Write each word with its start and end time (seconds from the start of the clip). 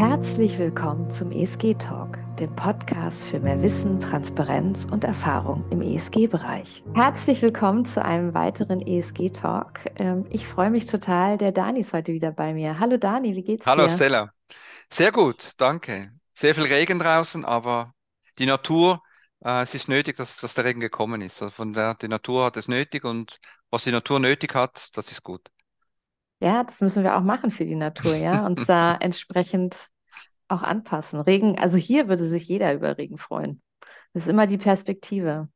Herzlich 0.00 0.58
willkommen 0.58 1.10
zum 1.10 1.30
ESG 1.30 1.74
Talk, 1.74 2.18
dem 2.38 2.56
Podcast 2.56 3.22
für 3.26 3.38
mehr 3.38 3.60
Wissen, 3.60 4.00
Transparenz 4.00 4.86
und 4.90 5.04
Erfahrung 5.04 5.62
im 5.68 5.82
ESG-Bereich. 5.82 6.82
Herzlich 6.94 7.42
willkommen 7.42 7.84
zu 7.84 8.02
einem 8.02 8.32
weiteren 8.32 8.80
ESG 8.80 9.28
Talk. 9.28 9.80
Ähm, 9.96 10.24
ich 10.30 10.46
freue 10.48 10.70
mich 10.70 10.86
total. 10.86 11.36
Der 11.36 11.52
Dani 11.52 11.80
ist 11.80 11.92
heute 11.92 12.14
wieder 12.14 12.32
bei 12.32 12.54
mir. 12.54 12.80
Hallo 12.80 12.96
Dani, 12.96 13.36
wie 13.36 13.42
geht's 13.42 13.66
Hallo 13.66 13.88
dir? 13.88 13.90
Stella. 13.90 14.32
Sehr 14.88 15.12
gut, 15.12 15.50
danke. 15.58 16.12
Sehr 16.32 16.54
viel 16.54 16.64
Regen 16.64 16.98
draußen, 16.98 17.44
aber 17.44 17.92
die 18.38 18.46
Natur, 18.46 19.02
äh, 19.44 19.64
es 19.64 19.74
ist 19.74 19.90
nötig, 19.90 20.16
dass, 20.16 20.38
dass 20.38 20.54
der 20.54 20.64
Regen 20.64 20.80
gekommen 20.80 21.20
ist. 21.20 21.42
Also 21.42 21.50
von 21.50 21.74
der, 21.74 21.94
die 21.96 22.08
Natur 22.08 22.46
hat 22.46 22.56
es 22.56 22.68
nötig 22.68 23.04
und 23.04 23.38
was 23.68 23.84
die 23.84 23.92
Natur 23.92 24.18
nötig 24.18 24.54
hat, 24.54 24.96
das 24.96 25.12
ist 25.12 25.22
gut. 25.22 25.50
Ja, 26.42 26.64
das 26.64 26.80
müssen 26.80 27.04
wir 27.04 27.16
auch 27.16 27.22
machen 27.22 27.50
für 27.50 27.66
die 27.66 27.74
Natur, 27.74 28.14
ja, 28.14 28.46
uns 28.46 28.64
da 28.66 28.96
entsprechend 28.96 29.89
auch 30.50 30.62
anpassen. 30.62 31.20
Regen, 31.20 31.58
also 31.58 31.76
hier 31.76 32.08
würde 32.08 32.24
sich 32.24 32.48
jeder 32.48 32.74
über 32.74 32.98
Regen 32.98 33.18
freuen. 33.18 33.62
Das 34.12 34.24
ist 34.24 34.28
immer 34.30 34.46
die 34.46 34.58
Perspektive. 34.58 35.48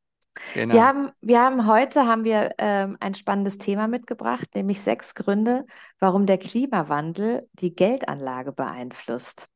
Wir 0.69 0.83
Genau. 0.83 0.85
haben, 0.85 1.11
wir 1.21 1.41
haben 1.41 1.67
heute 1.67 2.07
haben 2.07 2.23
wir 2.25 2.51
ähm, 2.57 2.97
ein 2.99 3.15
spannendes 3.15 3.57
Thema 3.57 3.87
mitgebracht, 3.87 4.47
nämlich 4.55 4.81
sechs 4.81 5.15
Gründe, 5.15 5.65
warum 5.99 6.25
der 6.25 6.37
Klimawandel 6.37 7.47
die 7.53 7.75
Geldanlage 7.75 8.51
beeinflusst. 8.51 9.49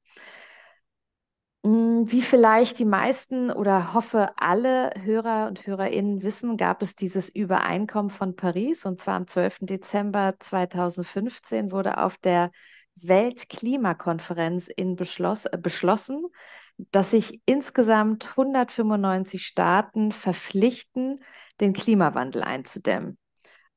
Mm, 1.63 2.03
Wie 2.05 2.21
vielleicht 2.21 2.79
die 2.79 2.85
meisten 2.85 3.51
oder 3.51 3.93
hoffe 3.93 4.29
alle 4.37 4.91
Hörer 5.01 5.47
und 5.47 5.65
Hörerinnen 5.67 6.21
wissen, 6.23 6.55
gab 6.57 6.81
es 6.81 6.95
dieses 6.95 7.29
Übereinkommen 7.29 8.09
von 8.09 8.35
Paris 8.35 8.85
und 8.85 8.99
zwar 8.99 9.15
am 9.15 9.27
12. 9.27 9.65
Dezember 9.65 10.35
2015 10.39 11.71
wurde 11.71 11.97
auf 11.97 12.17
der 12.17 12.51
Weltklimakonferenz 13.03 14.67
in 14.67 14.95
beschloss, 14.95 15.45
äh, 15.45 15.57
beschlossen, 15.61 16.25
dass 16.91 17.11
sich 17.11 17.41
insgesamt 17.45 18.37
195 18.37 19.45
Staaten 19.45 20.11
verpflichten, 20.11 21.23
den 21.59 21.73
Klimawandel 21.73 22.43
einzudämmen. 22.43 23.17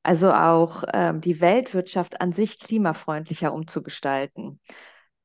Also 0.03 0.33
auch 0.33 0.83
ähm, 0.93 1.21
die 1.21 1.39
Weltwirtschaft 1.39 2.21
an 2.21 2.33
sich 2.33 2.59
klimafreundlicher 2.59 3.53
umzugestalten. 3.53 4.59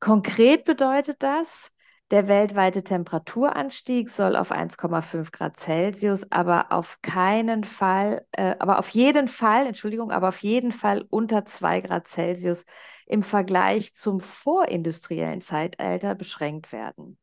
Konkret 0.01 0.65
bedeutet 0.65 1.23
das, 1.23 1.73
der 2.11 2.27
weltweite 2.27 2.83
Temperaturanstieg 2.83 4.09
soll 4.09 4.35
auf 4.37 4.51
1,5 4.51 5.31
Grad 5.31 5.59
Celsius, 5.59 6.31
aber 6.31 6.73
auf 6.73 7.01
keinen 7.03 7.65
Fall, 7.65 8.25
äh, 8.33 8.55
aber 8.59 8.79
auf 8.79 8.89
jeden 8.91 9.29
Fall, 9.29 9.67
Entschuldigung, 9.67 10.11
aber 10.11 10.29
auf 10.29 10.43
jeden 10.43 10.73
Fall 10.73 11.05
unter 11.11 11.45
2 11.45 11.83
Grad 11.83 12.09
Celsius 12.09 12.65
im 13.09 13.23
Vergleich 13.23 13.95
zum 13.95 14.21
vorindustriellen 14.21 15.41
Zeitalter 15.41 16.15
beschränkt 16.15 16.73
werden. 16.73 17.19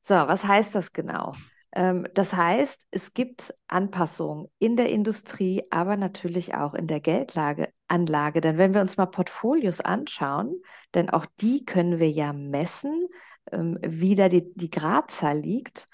So, 0.00 0.14
was 0.14 0.44
heißt 0.44 0.74
das 0.74 0.92
genau? 0.92 1.34
Ähm, 1.72 2.06
das 2.14 2.34
heißt, 2.34 2.86
es 2.90 3.12
gibt 3.12 3.54
Anpassungen 3.68 4.48
in 4.58 4.76
der 4.76 4.88
Industrie, 4.88 5.64
aber 5.70 5.96
natürlich 5.96 6.54
auch 6.54 6.74
in 6.74 6.86
der 6.86 7.00
Geldanlage. 7.00 8.40
Denn 8.40 8.58
wenn 8.58 8.74
wir 8.74 8.80
uns 8.80 8.96
mal 8.96 9.06
Portfolios 9.06 9.80
anschauen, 9.80 10.62
denn 10.94 11.10
auch 11.10 11.26
die 11.40 11.64
können 11.64 11.98
wir 12.00 12.10
ja 12.10 12.32
messen, 12.32 13.08
ähm, 13.52 13.78
wie 13.82 14.14
da 14.14 14.28
die, 14.28 14.52
die 14.54 14.70
Gradzahl 14.70 15.38
liegt. 15.38 15.86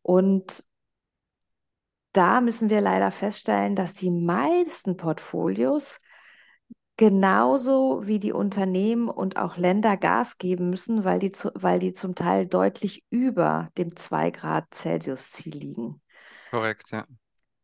Und 0.00 0.64
da 2.12 2.40
müssen 2.40 2.70
wir 2.70 2.80
leider 2.80 3.10
feststellen, 3.10 3.76
dass 3.76 3.94
die 3.94 4.10
meisten 4.10 4.96
Portfolios 4.96 5.98
genauso 6.96 8.06
wie 8.06 8.18
die 8.18 8.32
Unternehmen 8.32 9.08
und 9.08 9.36
auch 9.36 9.56
Länder 9.56 9.96
Gas 9.96 10.38
geben 10.38 10.70
müssen, 10.70 11.04
weil 11.04 11.18
die, 11.18 11.32
zu, 11.32 11.50
weil 11.54 11.78
die 11.78 11.92
zum 11.92 12.14
Teil 12.14 12.46
deutlich 12.46 13.04
über 13.10 13.70
dem 13.78 13.96
2 13.96 14.30
Grad 14.30 14.72
Celsius-Ziel 14.74 15.56
liegen. 15.56 16.00
Korrekt, 16.50 16.90
ja. 16.90 17.06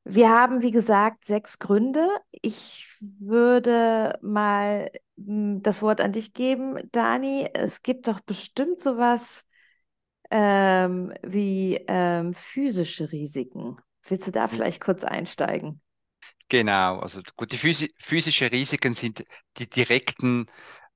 Wir 0.05 0.31
haben, 0.31 0.63
wie 0.63 0.71
gesagt, 0.71 1.27
sechs 1.27 1.59
Gründe. 1.59 2.09
Ich 2.31 2.89
würde 3.01 4.19
mal 4.23 4.91
mm, 5.17 5.59
das 5.61 5.83
Wort 5.83 6.01
an 6.01 6.13
dich 6.13 6.33
geben, 6.33 6.79
Dani. 6.93 7.47
Es 7.53 7.83
gibt 7.83 8.09
doch 8.09 8.21
bestimmt 8.21 8.81
sowas 8.81 9.45
ähm, 10.31 11.13
wie 11.23 11.85
ähm, 11.89 12.33
physische 12.33 13.13
Risiken. 13.13 13.77
Willst 14.05 14.27
du 14.27 14.31
da 14.31 14.49
vielleicht 14.49 14.81
kurz 14.81 15.05
einsteigen? 15.05 15.83
Genau, 16.51 17.01
also 17.01 17.21
gut, 17.37 17.53
die 17.53 17.59
physi 17.59 17.95
physische 17.99 18.51
Risiken 18.51 18.95
sind 18.95 19.25
die 19.59 19.69
direkten 19.69 20.47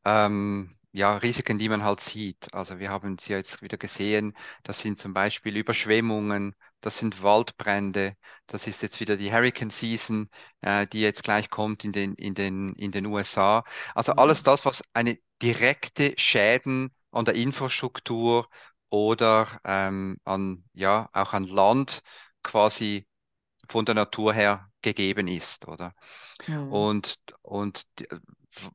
ähm, 0.04 0.76
ja, 0.92 1.16
Risiken, 1.18 1.58
die 1.58 1.68
man 1.70 1.84
halt 1.84 2.00
sieht. 2.02 2.54
Also 2.54 2.78
wir 2.80 2.90
haben 2.90 3.18
sie 3.18 3.32
jetzt 3.34 3.62
wieder 3.62 3.78
gesehen, 3.78 4.34
das 4.64 4.80
sind 4.80 4.98
zum 4.98 5.14
Beispiel 5.14 5.56
Überschwemmungen, 5.56 6.54
das 6.82 6.98
sind 6.98 7.22
Waldbrände, 7.24 8.16
das 8.46 8.66
ist 8.66 8.82
jetzt 8.82 9.00
wieder 9.00 9.16
die 9.16 9.32
Hurricane 9.32 9.70
Season, 9.70 10.30
äh, 10.62 10.86
die 10.86 11.00
jetzt 11.02 11.24
gleich 11.24 11.50
kommt 11.50 11.84
in 11.86 11.92
den, 11.94 12.14
in 12.16 12.34
den, 12.34 12.74
in 12.76 12.92
den 12.92 13.06
USA. 13.06 13.64
Also 13.96 14.12
alles 14.14 14.40
Mhm. 14.40 14.44
das, 14.44 14.66
was 14.66 14.84
eine 14.94 15.18
direkte 15.42 16.14
Schäden 16.18 16.94
an 17.10 17.24
der 17.26 17.36
Infrastruktur 17.36 18.48
oder 18.90 19.60
ähm, 19.64 20.18
an, 20.24 20.64
ja, 20.74 21.08
auch 21.12 21.32
an 21.34 21.44
Land 21.44 22.02
quasi 22.42 23.06
von 23.72 23.84
der 23.86 23.94
Natur 23.94 24.34
her 24.34 24.68
gegeben 24.82 25.26
ist, 25.28 25.66
oder? 25.66 25.94
Hm. 26.44 26.70
Und, 26.70 27.16
und 27.42 27.86
die, 27.98 28.06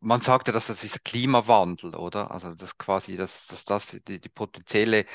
man 0.02 0.22
sagt 0.22 0.48
ja, 0.48 0.54
dass 0.54 0.68
das 0.68 0.84
ist 0.84 1.06
Klimawandel, 1.06 1.96
oder? 1.96 2.32
Also 2.32 2.56
das 2.56 2.78
quasi, 2.80 3.16
dass, 3.16 3.46
dass 3.48 3.64
das 3.64 3.88
die, 4.08 4.20
die 4.20 4.30
potenzielle 4.30 5.06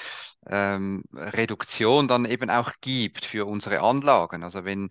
ähm, 0.46 1.02
Reduktion 1.12 2.06
dann 2.06 2.24
eben 2.24 2.48
auch 2.48 2.70
gibt 2.80 3.24
für 3.24 3.46
unsere 3.46 3.80
Anlagen. 3.80 4.44
Also 4.44 4.64
wenn, 4.64 4.90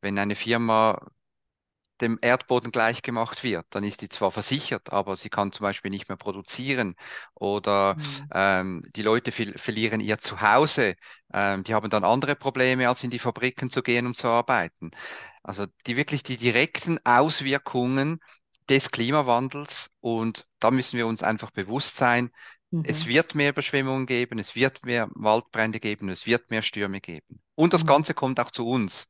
wenn 0.00 0.18
eine 0.18 0.36
Firma 0.36 1.04
dem 2.00 2.18
Erdboden 2.22 2.70
gleichgemacht 2.72 3.42
wird, 3.44 3.66
dann 3.70 3.84
ist 3.84 4.02
die 4.02 4.08
zwar 4.08 4.30
versichert, 4.32 4.92
aber 4.92 5.16
sie 5.16 5.30
kann 5.30 5.52
zum 5.52 5.64
Beispiel 5.64 5.90
nicht 5.90 6.08
mehr 6.08 6.16
produzieren 6.16 6.96
oder 7.34 7.96
Hm. 7.96 8.28
ähm, 8.32 8.82
die 8.96 9.02
Leute 9.02 9.32
ver 9.32 9.58
verlieren 9.58 10.00
ihr 10.00 10.18
Zuhause. 10.18 10.96
Ähm, 11.32 11.64
die 11.64 11.74
haben 11.74 11.90
dann 11.90 12.04
andere 12.04 12.36
Probleme, 12.36 12.88
als 12.88 13.04
in 13.04 13.10
die 13.10 13.18
Fabriken 13.18 13.70
zu 13.70 13.82
gehen, 13.82 14.06
um 14.06 14.14
zu 14.14 14.28
arbeiten. 14.28 14.90
Also 15.42 15.66
die 15.86 15.96
wirklich 15.96 16.22
die 16.22 16.36
direkten 16.36 16.98
Auswirkungen 17.04 18.20
des 18.68 18.90
Klimawandels 18.90 19.90
und 20.00 20.46
da 20.60 20.70
müssen 20.70 20.96
wir 20.98 21.06
uns 21.06 21.22
einfach 21.22 21.50
bewusst 21.50 21.96
sein, 21.96 22.30
es 22.82 23.04
Mhm. 23.04 23.06
wird 23.06 23.34
mehr 23.34 23.50
Überschwemmungen 23.50 24.06
geben, 24.06 24.38
es 24.38 24.54
wird 24.54 24.84
mehr 24.84 25.08
Waldbrände 25.14 25.80
geben, 25.80 26.08
es 26.10 26.26
wird 26.26 26.50
mehr 26.50 26.62
Stürme 26.62 27.00
geben. 27.00 27.42
Und 27.54 27.72
das 27.72 27.84
Mhm. 27.84 27.86
Ganze 27.86 28.14
kommt 28.14 28.38
auch 28.40 28.50
zu 28.50 28.66
uns. 28.68 29.08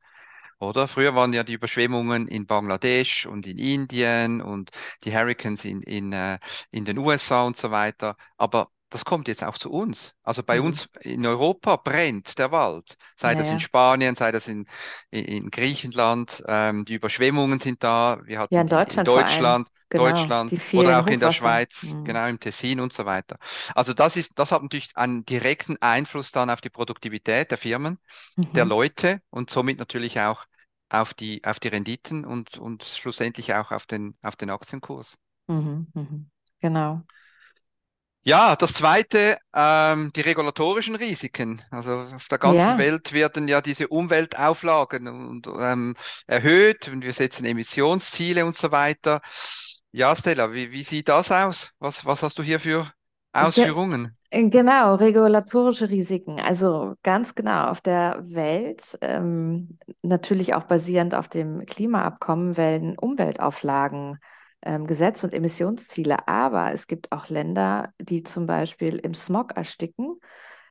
Oder? 0.59 0.87
Früher 0.87 1.15
waren 1.15 1.33
ja 1.33 1.43
die 1.43 1.53
Überschwemmungen 1.53 2.27
in 2.27 2.45
Bangladesch 2.45 3.25
und 3.25 3.47
in 3.47 3.57
Indien 3.57 4.41
und 4.41 4.71
die 5.03 5.13
Hurricanes 5.15 5.65
in, 5.65 5.81
in, 5.83 6.11
äh, 6.13 6.39
in 6.71 6.85
den 6.85 6.97
USA 6.97 7.45
und 7.45 7.57
so 7.57 7.71
weiter. 7.71 8.15
Aber 8.37 8.69
das 8.89 9.05
kommt 9.05 9.27
jetzt 9.27 9.43
auch 9.43 9.57
zu 9.57 9.71
uns. 9.71 10.15
Also 10.23 10.43
bei 10.43 10.59
Mhm. 10.59 10.61
uns 10.61 10.89
in 11.01 11.25
Europa 11.25 11.75
brennt 11.77 12.37
der 12.39 12.51
Wald. 12.51 12.97
Sei 13.15 13.33
Ja, 13.33 13.35
das 13.35 13.51
in 13.51 13.59
ja. 13.59 13.61
Spanien, 13.61 14.15
sei 14.15 14.31
das 14.31 14.47
in, 14.47 14.65
in, 15.11 15.25
in 15.25 15.49
Griechenland. 15.51 16.43
Ähm, 16.47 16.85
die 16.85 16.95
Überschwemmungen 16.95 17.59
sind 17.59 17.83
da. 17.83 18.19
Wir 18.25 18.39
Ja, 18.49 18.61
hatten 18.61 18.61
in 18.61 18.67
die 18.67 18.85
in 18.85 19.01
Deutschland 19.01 19.15
allem. 19.15 19.59
Deutschland, 19.59 19.69
Genau, 19.89 20.33
Deutschland 20.35 20.55
oder 20.73 20.99
auch 21.01 21.07
in 21.07 21.19
der. 21.19 21.31
Schweiz, 21.31 21.97
Hm. 22.01 22.03
genau 22.03 22.27
im 22.27 22.39
Tessin 22.39 22.79
und 22.79 22.93
so 22.93 23.05
weiter. 23.05 23.37
Also 23.75 23.93
das 23.93 24.15
ist, 24.15 24.33
das 24.39 24.51
hat 24.51 24.61
natürlich 24.63 24.95
einen 24.95 25.25
direkten 25.25 25.77
Einfluss 25.81 26.31
dann 26.31 26.49
auf 26.49 26.61
die 26.61 26.69
Produktivität 26.69 27.51
der 27.51 27.57
Firmen 27.57 27.99
der 28.55 28.65
Mhm. 28.65 28.65
Leute 28.65 29.21
und 29.31 29.49
somit 29.49 29.79
natürlich 29.79 30.19
auch 30.19 30.45
auf 30.89 31.13
die, 31.13 31.43
auf 31.45 31.59
die 31.59 31.69
Renditen 31.69 32.25
und, 32.25 32.57
und 32.57 32.83
schlussendlich 32.83 33.53
auch 33.55 33.71
auf 33.71 33.85
den, 33.87 34.17
auf 34.23 34.35
den 34.35 34.49
Aktienkurs. 34.51 35.17
Mhm. 35.47 35.87
Mhm. 35.95 36.31
Genau. 36.61 37.03
Ja, 38.23 38.55
das 38.55 38.73
zweite, 38.73 39.37
ähm, 39.55 40.11
die 40.13 40.21
regulatorischen 40.21 40.95
Risiken. 40.95 41.63
Also 41.71 41.93
auf 42.01 42.27
der 42.27 42.37
ganzen 42.37 42.77
Ja. 42.77 42.77
Welt 42.77 43.11
werden 43.13 43.47
ja 43.47 43.61
diese 43.61 43.87
Umweltauflagen 43.87 45.07
und, 45.07 45.47
ähm, 45.47 45.95
erhöht 46.27 46.87
und 46.89 47.01
wir 47.01 47.13
setzen 47.13 47.45
Emissionsziele 47.45 48.45
und 48.45 48.55
so 48.55 48.71
weiter. 48.71 49.21
Ja, 49.91 50.15
Stella, 50.15 50.51
wie, 50.53 50.71
wie 50.71 50.83
sieht 50.83 51.09
das 51.09 51.31
aus? 51.31 51.71
Was, 51.79 52.03
was 52.05 52.23
hast 52.23 52.39
du 52.39 52.43
hier 52.43 52.59
für 52.59 52.91
Ge 53.39 53.69
Ausführungen? 53.71 54.17
äh, 54.31 54.49
genau, 54.49 54.95
regulatorische 54.95 55.89
Risiken. 55.89 56.39
Also 56.39 56.95
ganz 57.03 57.35
genau 57.35 57.67
auf 57.69 57.81
der 57.81 58.23
Welt, 58.29 58.97
ähm, 59.01 59.79
natürlich 60.01 60.53
auch 60.55 60.63
basierend 60.65 61.15
auf 61.15 61.27
dem 61.29 61.65
Klimaabkommen, 61.65 62.57
werden 62.57 62.97
Umweltauflagen 62.97 64.19
ähm, 64.63 64.87
gesetzt 64.87 65.23
und 65.23 65.33
Emissionsziele. 65.33 66.27
Aber 66.27 66.73
es 66.73 66.87
gibt 66.87 67.11
auch 67.11 67.29
Länder, 67.29 67.93
die 68.01 68.23
zum 68.23 68.45
Beispiel 68.45 68.97
im 68.97 69.13
Smog 69.13 69.55
ersticken. 69.57 70.19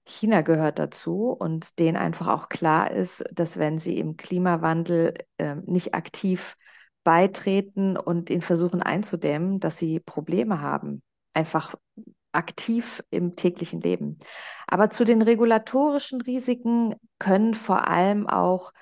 China 0.06 0.40
gehört 0.42 0.78
dazu 0.78 1.30
und 1.30 1.78
denen 1.78 1.96
einfach 1.96 2.28
auch 2.28 2.48
klar 2.48 2.90
ist, 2.90 3.24
dass 3.32 3.58
wenn 3.58 3.78
sie 3.78 3.98
im 3.98 4.16
Klimawandel 4.16 5.14
ähm, 5.38 5.62
nicht 5.66 5.94
aktiv 5.94 6.56
beitreten 7.08 7.96
und 7.96 8.28
ihn 8.28 8.43
versuchen 8.43 8.82
einzudämmen, 8.82 9.60
dass 9.60 9.78
sie 9.78 9.99
Probleme 9.99 10.60
haben. 10.60 11.02
Einfach 11.32 11.75
aktiv 12.32 13.02
im 13.08 13.34
täglichen 13.34 13.81
Leben. 13.81 14.19
Aber 14.66 14.90
zu 14.90 15.06
den 15.06 15.22
regulatorischen 15.22 16.20
Risiken 16.20 16.96
können 17.19 17.55
vor 17.55 17.88
allem 17.88 18.26
auch 18.26 18.75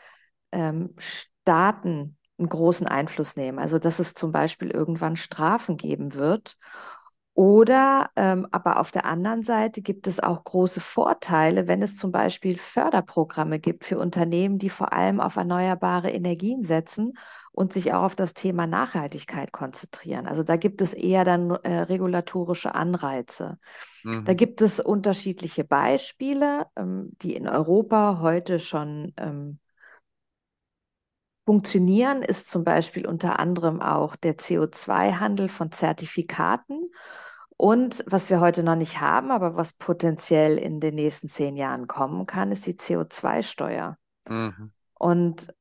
ähm, 0.50 0.96
Staaten 0.98 2.18
einen 2.36 2.48
großen 2.48 2.88
Einfluss 2.88 3.36
nehmen. 3.36 3.60
Also 3.60 3.78
dass 3.78 4.00
es 4.00 4.12
zum 4.14 4.32
Beispiel 4.32 4.72
irgendwann 4.72 5.14
Strafen 5.14 5.76
geben 5.76 6.14
wird. 6.14 6.56
Oder 7.36 8.08
ähm, 8.16 8.48
aber 8.50 8.80
auf 8.80 8.92
der 8.92 9.04
anderen 9.04 9.42
Seite 9.42 9.82
gibt 9.82 10.06
es 10.06 10.20
auch 10.20 10.42
große 10.42 10.80
Vorteile, 10.80 11.66
wenn 11.66 11.82
es 11.82 11.94
zum 11.94 12.10
Beispiel 12.10 12.56
Förderprogramme 12.56 13.58
gibt 13.58 13.84
für 13.84 13.98
Unternehmen, 13.98 14.58
die 14.58 14.70
vor 14.70 14.94
allem 14.94 15.20
auf 15.20 15.36
erneuerbare 15.36 16.10
Energien 16.10 16.64
setzen 16.64 17.12
und 17.52 17.74
sich 17.74 17.92
auch 17.92 18.04
auf 18.04 18.14
das 18.14 18.32
Thema 18.32 18.66
Nachhaltigkeit 18.66 19.52
konzentrieren. 19.52 20.26
Also 20.26 20.44
da 20.44 20.56
gibt 20.56 20.80
es 20.80 20.94
eher 20.94 21.26
dann 21.26 21.50
äh, 21.50 21.80
regulatorische 21.80 22.74
Anreize. 22.74 23.58
Mhm. 24.02 24.24
Da 24.24 24.32
gibt 24.32 24.62
es 24.62 24.80
unterschiedliche 24.80 25.64
Beispiele, 25.64 26.64
ähm, 26.74 27.10
die 27.20 27.36
in 27.36 27.46
Europa 27.46 28.20
heute 28.22 28.60
schon 28.60 29.12
ähm, 29.18 29.58
funktionieren, 31.44 32.22
ist 32.22 32.48
zum 32.48 32.64
Beispiel 32.64 33.06
unter 33.06 33.38
anderem 33.38 33.82
auch 33.82 34.16
der 34.16 34.38
CO2-Handel 34.38 35.50
von 35.50 35.70
Zertifikaten. 35.70 36.90
Und 37.56 38.04
was 38.06 38.28
wir 38.28 38.40
heute 38.40 38.62
noch 38.62 38.76
nicht 38.76 39.00
haben, 39.00 39.30
aber 39.30 39.56
was 39.56 39.72
potenziell 39.72 40.58
in 40.58 40.78
den 40.80 40.94
nächsten 40.94 41.28
zehn 41.28 41.56
Jahren 41.56 41.86
kommen 41.86 42.26
kann, 42.26 42.52
ist 42.52 42.66
die 42.66 42.74
CO2-Steuer. 42.74 43.96
Mhm. 44.28 44.72
Und 44.94 45.54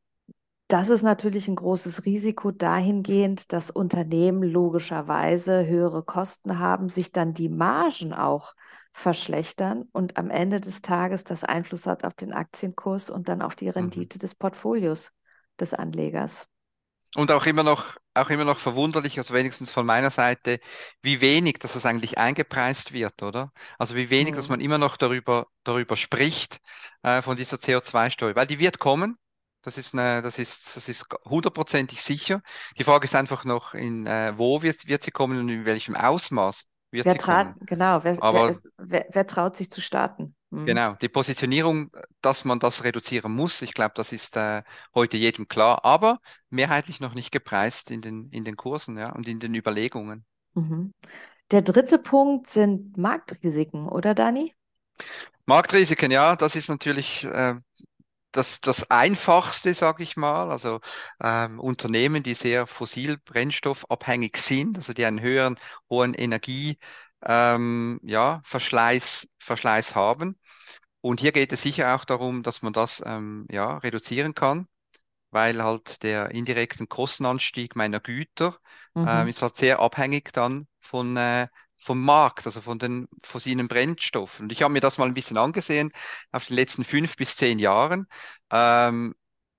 das 0.68 0.90
ist 0.90 1.04
natürlich 1.04 1.48
ein 1.48 1.56
großes 1.56 2.06
Risiko 2.06 2.52
dahingehend, 2.52 3.54
dass 3.54 3.70
Unternehmen 3.70 4.44
logischerweise 4.44 5.68
höhere 5.68 6.04
Kosten 6.04 6.60
haben, 6.60 6.90
sich 6.90 7.12
dann 7.12 7.34
die 7.34 7.50
Margen 7.50 8.14
auch 8.14 8.56
verschlechtern 8.92 9.84
und 9.92 10.18
am 10.18 10.30
Ende 10.30 10.60
des 10.60 10.82
Tages 10.82 11.24
das 11.24 11.44
Einfluss 11.44 11.86
hat 11.86 12.04
auf 12.04 12.14
den 12.14 12.34
Aktienkurs 12.34 13.10
und 13.10 13.30
dann 13.30 13.42
auf 13.42 13.56
die 13.56 13.66
mhm. 13.66 13.72
Rendite 13.72 14.18
mhm. 14.18 14.20
des 14.20 14.36
Portfolios 14.36 15.12
des 15.60 15.74
Anlegers. 15.74 16.48
Und 17.16 17.32
auch 17.32 17.46
immer 17.46 17.64
noch, 17.64 17.96
auch 18.14 18.30
immer 18.30 18.44
noch 18.44 18.60
verwunderlich, 18.60 19.18
also 19.18 19.34
wenigstens 19.34 19.72
von 19.72 19.86
meiner 19.86 20.12
Seite, 20.12 20.60
wie 21.02 21.22
wenig, 21.22 21.60
dass 21.60 21.74
das 21.74 21.86
eigentlich 21.86 22.18
eingepreist 22.18 22.92
wird, 22.92 23.24
oder? 23.24 23.52
Also 23.80 23.96
wie 23.96 24.10
wenig, 24.10 24.34
mhm. 24.34 24.36
dass 24.36 24.50
man 24.50 24.60
immer 24.60 24.78
noch 24.78 24.98
darüber, 24.98 25.48
darüber 25.64 25.96
spricht, 25.96 26.60
äh, 27.04 27.22
von 27.22 27.38
dieser 27.38 27.58
CO2-Steuer, 27.58 28.36
weil 28.36 28.48
die 28.48 28.60
wird 28.60 28.80
kommen. 28.80 29.18
Das 29.62 29.78
ist, 29.78 29.94
eine, 29.94 30.22
das 30.22 30.38
ist, 30.38 30.76
das 30.76 30.90
ist 30.90 31.06
hundertprozentig 31.24 32.02
sicher. 32.02 32.42
Die 32.78 32.84
Frage 32.84 33.06
ist 33.06 33.16
einfach 33.16 33.46
noch, 33.46 33.74
in, 33.74 34.06
äh, 34.06 34.34
wo 34.38 34.62
wird, 34.62 34.86
wird 34.88 35.02
sie 35.02 35.12
kommen 35.12 35.40
und 35.40 35.50
in 35.50 35.66
welchem 35.66 35.96
Ausmaß 35.96 36.66
wird 36.92 37.06
wer 37.06 37.14
sie 37.14 37.18
kommen. 37.20 37.56
Genau, 37.62 38.04
wer, 38.04 38.22
Aber, 38.22 38.50
wer, 38.50 38.60
wer, 38.78 39.06
wer 39.12 39.28
traut 39.28 39.56
sich 39.56 39.72
zu 39.72 39.82
starten? 39.82 40.36
Mhm. 40.52 40.66
Genau, 40.66 40.94
die 40.96 41.10
Positionierung, 41.10 41.92
dass 42.22 42.46
man 42.46 42.60
das 42.60 42.84
reduzieren 42.84 43.34
muss, 43.34 43.62
ich 43.62 43.74
glaube, 43.74 43.94
das 43.96 44.12
ist 44.12 44.38
äh, 44.38 44.64
heute 44.94 45.18
jedem 45.18 45.48
klar, 45.48 45.84
aber 45.84 46.20
mehrheitlich 46.50 47.00
noch 47.00 47.14
nicht 47.14 47.32
gepreist 47.32 47.92
in 47.92 48.02
den, 48.02 48.30
in 48.32 48.46
den 48.46 48.56
Kursen 48.56 48.98
ja, 48.98 49.12
und 49.12 49.28
in 49.28 49.40
den 49.40 49.54
Überlegungen. 49.56 50.26
Mhm. 50.54 50.92
Der 51.52 51.62
dritte 51.62 52.00
Punkt 52.00 52.48
sind 52.48 52.98
Marktrisiken, 52.98 53.88
oder 53.88 54.16
Dani? 54.16 54.54
Marktrisiken, 55.46 56.12
ja, 56.12 56.36
das 56.36 56.56
ist 56.56 56.70
natürlich 56.70 57.24
äh, 57.26 57.56
das, 58.32 58.62
das 58.62 58.90
Einfachste, 58.92 59.74
sage 59.74 60.04
ich 60.04 60.18
mal. 60.18 60.52
Also 60.52 60.82
ähm, 61.22 61.60
Unternehmen, 61.60 62.24
die 62.24 62.34
sehr 62.34 62.68
fossilbrennstoffabhängig 62.68 64.38
sind, 64.38 64.78
also 64.78 64.94
die 64.94 65.06
einen 65.06 65.22
höheren, 65.22 65.58
hohen 65.90 66.14
Energie, 66.14 66.78
ähm, 67.25 68.00
ja, 68.04 68.42
Verschleiß, 68.45 69.27
Verschleiß 69.39 69.95
haben. 69.95 70.39
Und 71.01 71.19
hier 71.19 71.31
geht 71.31 71.51
es 71.54 71.62
sicher 71.62 71.95
auch 71.95 72.06
darum, 72.06 72.44
dass 72.44 72.62
man 72.62 72.74
das 72.74 73.01
ähm, 73.06 73.48
ja, 73.51 73.77
reduzieren 73.77 74.33
kann, 74.33 74.68
weil 75.31 75.63
halt 75.63 76.04
der 76.04 76.31
indirekten 76.31 76.89
Kostenanstieg 76.89 77.75
meiner 77.75 78.00
Güter 78.00 78.57
mhm. 78.95 79.06
ähm, 79.07 79.27
ist 79.27 79.42
halt 79.42 79.56
sehr 79.56 79.80
abhängig 79.80 80.33
dann 80.33 80.68
von, 80.80 81.16
äh, 81.18 81.48
vom 81.77 82.04
Markt, 82.04 82.48
also 82.48 82.62
von 82.62 82.80
den 82.80 83.07
fossilen 83.24 83.68
Brennstoffen. 83.68 84.45
Und 84.45 84.51
ich 84.51 84.63
habe 84.63 84.74
mir 84.74 84.81
das 84.81 84.98
mal 84.98 85.06
ein 85.06 85.13
bisschen 85.13 85.38
angesehen 85.38 85.92
auf 86.31 86.45
den 86.45 86.56
letzten 86.56 86.83
fünf 86.83 87.16
bis 87.18 87.36
zehn 87.36 87.60
Jahren. 87.60 88.07
Ähm, 88.51 89.13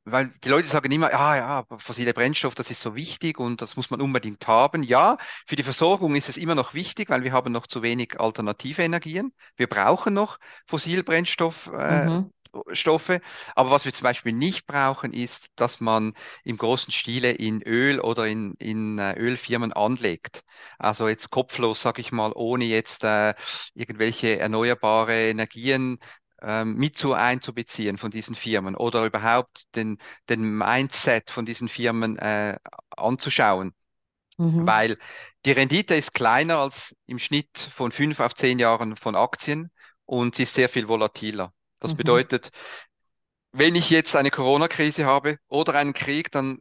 weil 0.06 0.32
die 0.44 0.48
Leute 0.48 0.68
sagen 0.68 0.90
immer, 0.92 1.10
ja, 1.10 1.36
ja, 1.36 1.64
fossile 1.78 2.14
Brennstoff, 2.14 2.54
das 2.54 2.70
ist 2.70 2.80
so 2.80 2.94
wichtig 2.94 3.38
und 3.38 3.60
das 3.60 3.76
muss 3.76 3.90
man 3.90 4.00
unbedingt 4.00 4.46
haben. 4.46 4.84
Ja, 4.84 5.18
für 5.46 5.56
die 5.56 5.64
Versorgung 5.64 6.14
ist 6.14 6.28
es 6.28 6.36
immer 6.36 6.54
noch 6.54 6.74
wichtig, 6.74 7.10
weil 7.10 7.24
wir 7.24 7.32
haben 7.32 7.52
noch 7.52 7.66
zu 7.66 7.82
wenig 7.82 8.20
alternative 8.20 8.82
Energien. 8.82 9.32
Wir 9.56 9.66
brauchen 9.66 10.14
noch 10.14 10.38
Fossilbrennstoff, 10.66 11.70
äh, 11.74 12.04
mhm. 12.06 12.30
Stoffe. 12.72 13.20
Aber 13.54 13.70
was 13.70 13.84
wir 13.84 13.92
zum 13.92 14.04
Beispiel 14.04 14.32
nicht 14.32 14.66
brauchen, 14.66 15.12
ist, 15.12 15.48
dass 15.56 15.80
man 15.80 16.14
im 16.44 16.56
großen 16.56 16.92
Stile 16.92 17.32
in 17.32 17.62
Öl 17.62 18.00
oder 18.00 18.26
in, 18.26 18.54
in 18.54 18.98
äh, 18.98 19.14
Ölfirmen 19.18 19.72
anlegt. 19.72 20.44
Also 20.78 21.08
jetzt 21.08 21.30
kopflos, 21.30 21.82
sag 21.82 21.98
ich 21.98 22.12
mal, 22.12 22.32
ohne 22.34 22.64
jetzt 22.64 23.04
äh, 23.04 23.34
irgendwelche 23.74 24.38
erneuerbare 24.38 25.28
Energien 25.28 25.98
mit 26.64 26.96
zu 26.96 27.14
einzubeziehen 27.14 27.96
von 27.96 28.10
diesen 28.10 28.34
Firmen 28.34 28.76
oder 28.76 29.06
überhaupt 29.06 29.64
den, 29.74 29.98
den 30.28 30.58
Mindset 30.58 31.30
von 31.30 31.46
diesen 31.46 31.68
Firmen 31.68 32.18
äh, 32.18 32.58
anzuschauen. 32.90 33.74
Mhm. 34.38 34.66
Weil 34.66 34.98
die 35.44 35.52
Rendite 35.52 35.94
ist 35.94 36.12
kleiner 36.12 36.58
als 36.58 36.94
im 37.06 37.18
Schnitt 37.18 37.58
von 37.58 37.90
fünf 37.90 38.20
auf 38.20 38.34
zehn 38.34 38.58
Jahren 38.58 38.96
von 38.96 39.16
Aktien 39.16 39.70
und 40.04 40.34
sie 40.34 40.42
ist 40.42 40.54
sehr 40.54 40.68
viel 40.68 40.88
volatiler. 40.88 41.54
Das 41.78 41.92
mhm. 41.92 41.96
bedeutet, 41.98 42.50
wenn 43.52 43.74
ich 43.74 43.88
jetzt 43.88 44.14
eine 44.14 44.30
Corona-Krise 44.30 45.06
habe 45.06 45.38
oder 45.48 45.74
einen 45.74 45.94
Krieg, 45.94 46.30
dann 46.32 46.58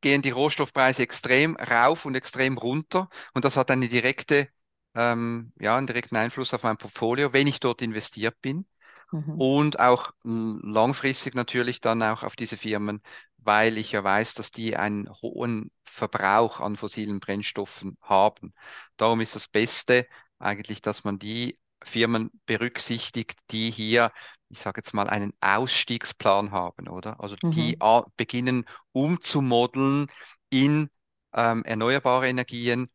gehen 0.00 0.22
die 0.22 0.30
Rohstoffpreise 0.30 1.02
extrem 1.02 1.56
rauf 1.56 2.06
und 2.06 2.14
extrem 2.14 2.56
runter 2.56 3.08
und 3.34 3.44
das 3.44 3.56
hat 3.56 3.70
eine 3.70 3.88
direkte, 3.88 4.48
ähm, 4.94 5.52
ja, 5.60 5.76
einen 5.76 5.86
direkten 5.86 6.16
Einfluss 6.16 6.54
auf 6.54 6.62
mein 6.62 6.78
Portfolio, 6.78 7.32
wenn 7.32 7.46
ich 7.46 7.60
dort 7.60 7.82
investiert 7.82 8.40
bin. 8.40 8.66
Mhm. 9.10 9.40
Und 9.40 9.80
auch 9.80 10.12
langfristig 10.22 11.34
natürlich 11.34 11.80
dann 11.80 12.02
auch 12.02 12.22
auf 12.22 12.36
diese 12.36 12.56
Firmen, 12.56 13.02
weil 13.38 13.78
ich 13.78 13.92
ja 13.92 14.04
weiß, 14.04 14.34
dass 14.34 14.50
die 14.50 14.76
einen 14.76 15.08
hohen 15.22 15.70
Verbrauch 15.84 16.60
an 16.60 16.76
fossilen 16.76 17.20
Brennstoffen 17.20 17.96
haben. 18.02 18.52
Darum 18.96 19.20
ist 19.20 19.34
das 19.34 19.48
Beste 19.48 20.06
eigentlich, 20.38 20.82
dass 20.82 21.04
man 21.04 21.18
die 21.18 21.58
Firmen 21.82 22.30
berücksichtigt, 22.46 23.38
die 23.50 23.70
hier, 23.70 24.12
ich 24.48 24.58
sage 24.58 24.80
jetzt 24.80 24.94
mal, 24.94 25.08
einen 25.08 25.32
Ausstiegsplan 25.40 26.50
haben, 26.50 26.88
oder? 26.88 27.20
Also 27.20 27.36
mhm. 27.42 27.50
die 27.52 27.78
beginnen 28.16 28.64
umzumodeln 28.92 30.08
in 30.50 30.90
ähm, 31.32 31.64
erneuerbare 31.64 32.28
Energien 32.28 32.90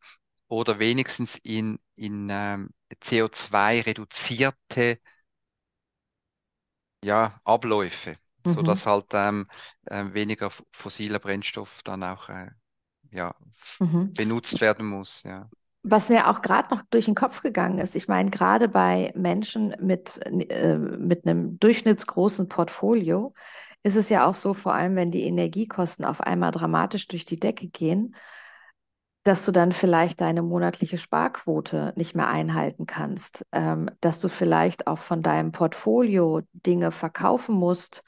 oder 0.48 0.78
wenigstens 0.78 1.36
in, 1.42 1.78
in 1.96 2.28
ähm, 2.30 2.70
CO2-reduzierte 3.02 4.98
ja, 7.04 7.40
Abläufe, 7.44 8.16
mhm. 8.44 8.54
sodass 8.54 8.86
halt 8.86 9.06
ähm, 9.12 9.46
äh, 9.86 10.04
weniger 10.12 10.50
fossiler 10.72 11.18
Brennstoff 11.18 11.82
dann 11.84 12.02
auch 12.02 12.28
äh, 12.28 12.50
ja, 13.10 13.34
mhm. 13.78 14.12
benutzt 14.12 14.60
werden 14.60 14.86
muss. 14.86 15.22
Ja. 15.22 15.48
Was 15.82 16.08
mir 16.08 16.28
auch 16.28 16.40
gerade 16.42 16.74
noch 16.74 16.82
durch 16.90 17.04
den 17.04 17.14
Kopf 17.14 17.42
gegangen 17.42 17.78
ist, 17.78 17.94
ich 17.94 18.08
meine, 18.08 18.30
gerade 18.30 18.68
bei 18.68 19.12
Menschen 19.14 19.76
mit, 19.80 20.18
äh, 20.26 20.78
mit 20.78 21.26
einem 21.26 21.58
durchschnittsgroßen 21.58 22.48
Portfolio 22.48 23.34
ist 23.82 23.96
es 23.96 24.08
ja 24.08 24.26
auch 24.26 24.34
so, 24.34 24.54
vor 24.54 24.74
allem 24.74 24.96
wenn 24.96 25.10
die 25.10 25.24
Energiekosten 25.24 26.06
auf 26.06 26.22
einmal 26.22 26.52
dramatisch 26.52 27.06
durch 27.06 27.26
die 27.26 27.38
Decke 27.38 27.68
gehen, 27.68 28.16
dass 29.24 29.44
du 29.44 29.52
dann 29.52 29.72
vielleicht 29.72 30.20
deine 30.20 30.42
monatliche 30.42 30.98
Sparquote 30.98 31.92
nicht 31.96 32.14
mehr 32.14 32.28
einhalten 32.28 32.86
kannst, 32.86 33.44
ähm, 33.52 33.90
dass 34.00 34.20
du 34.20 34.28
vielleicht 34.28 34.86
auch 34.86 34.98
von 34.98 35.22
deinem 35.22 35.50
Portfolio 35.50 36.42
Dinge 36.52 36.90
verkaufen 36.90 37.54
musst, 37.54 38.02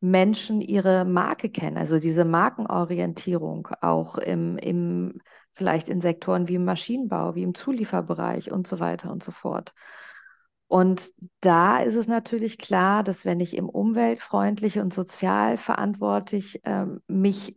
Menschen 0.00 0.60
ihre 0.60 1.04
Marke 1.04 1.48
kennen, 1.48 1.78
also 1.78 2.00
diese 2.00 2.24
Markenorientierung 2.24 3.68
auch 3.80 4.18
im, 4.18 4.58
im, 4.58 5.20
vielleicht 5.52 5.88
in 5.88 6.00
Sektoren 6.00 6.48
wie 6.48 6.54
im 6.54 6.64
Maschinenbau, 6.64 7.34
wie 7.34 7.42
im 7.42 7.54
Zulieferbereich 7.54 8.50
und 8.50 8.66
so 8.66 8.80
weiter 8.80 9.10
und 9.10 9.22
so 9.22 9.32
fort. 9.32 9.74
Und 10.66 11.12
da 11.40 11.78
ist 11.78 11.96
es 11.96 12.06
natürlich 12.06 12.56
klar, 12.56 13.02
dass 13.02 13.26
wenn 13.26 13.40
ich 13.40 13.56
im 13.56 13.68
umweltfreundlich 13.68 14.78
und 14.78 14.94
sozial 14.94 15.58
verantwortlich 15.58 16.60
ähm, 16.64 17.02
mich 17.08 17.56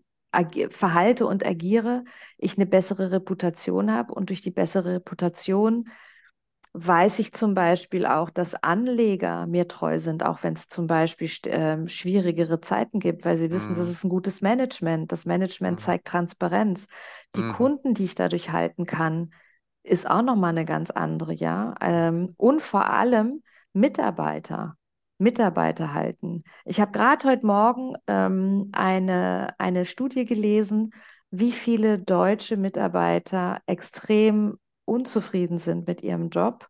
verhalte 0.69 1.25
und 1.25 1.45
agiere, 1.45 2.03
ich 2.37 2.57
eine 2.57 2.65
bessere 2.65 3.11
Reputation 3.11 3.89
habe 3.89 4.13
und 4.13 4.29
durch 4.29 4.41
die 4.41 4.51
bessere 4.51 4.95
Reputation 4.95 5.87
weiß 6.77 7.19
ich 7.19 7.33
zum 7.33 7.53
Beispiel 7.53 8.05
auch, 8.05 8.29
dass 8.29 8.55
Anleger 8.55 9.47
mir 9.47 9.67
treu 9.67 9.97
sind, 9.99 10.23
auch 10.23 10.43
wenn 10.43 10.53
es 10.55 10.67
zum 10.67 10.87
Beispiel 10.87 11.29
äh, 11.47 11.87
schwierigere 11.87 12.59
Zeiten 12.61 12.99
gibt, 12.99 13.25
weil 13.25 13.37
sie 13.37 13.49
wissen, 13.51 13.73
das 13.73 13.87
Mhm, 13.87 13.89
ist 13.89 14.03
ein 14.03 14.09
gutes 14.09 14.41
Management. 14.41 15.11
Das 15.11 15.25
Management 15.25 15.79
mhm, 15.79 15.81
zeigt 15.81 16.05
Transparenz. 16.07 16.87
Die 17.35 17.43
mhm, 17.43 17.45
Kunden, 17.45 17.93
die 17.93 18.03
ich 18.05 18.15
dadurch 18.15 18.51
halten 18.51 18.85
kann, 18.85 19.31
ist 19.83 20.09
auch 20.09 20.21
nochmal 20.21 20.51
eine 20.51 20.65
ganz 20.65 20.91
andere, 20.91 21.33
ja. 21.33 21.75
Ähm, 21.81 22.33
und 22.37 22.61
vor 22.61 22.85
allem 22.89 23.43
Mitarbeiter. 23.73 24.75
Mitarbeiter 25.17 25.93
halten. 25.93 26.43
Ich 26.65 26.81
habe 26.81 26.91
gerade 26.91 27.27
heute 27.29 27.45
Morgen 27.45 27.93
ähm, 28.07 28.69
eine, 28.73 29.55
eine 29.59 29.85
Studie 29.85 30.25
gelesen, 30.25 30.91
wie 31.31 31.51
viele 31.53 31.99
deutsche 31.99 32.57
Mitarbeiter 32.57 33.61
extrem 33.65 34.57
unzufrieden 34.85 35.57
sind 35.57 35.87
mit 35.87 36.01
ihrem 36.01 36.29
Job 36.29 36.69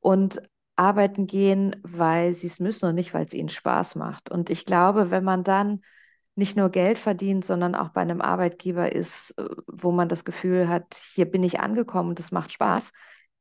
und 0.00 0.40
arbeiten 0.76 1.26
gehen, 1.26 1.76
weil 1.82 2.34
sie 2.34 2.46
es 2.46 2.60
müssen 2.60 2.88
und 2.88 2.94
nicht, 2.94 3.12
weil 3.12 3.26
es 3.26 3.34
ihnen 3.34 3.48
Spaß 3.48 3.96
macht. 3.96 4.30
Und 4.30 4.48
ich 4.48 4.64
glaube, 4.64 5.10
wenn 5.10 5.24
man 5.24 5.44
dann 5.44 5.82
nicht 6.36 6.56
nur 6.56 6.70
Geld 6.70 6.98
verdient, 6.98 7.44
sondern 7.44 7.74
auch 7.74 7.88
bei 7.88 8.00
einem 8.00 8.20
Arbeitgeber 8.20 8.92
ist, 8.92 9.32
äh, 9.38 9.48
wo 9.66 9.90
man 9.90 10.08
das 10.08 10.24
Gefühl 10.24 10.68
hat, 10.68 10.94
hier 11.14 11.26
bin 11.28 11.42
ich 11.42 11.58
angekommen 11.60 12.10
und 12.10 12.20
es 12.20 12.30
macht 12.30 12.52
Spaß. 12.52 12.92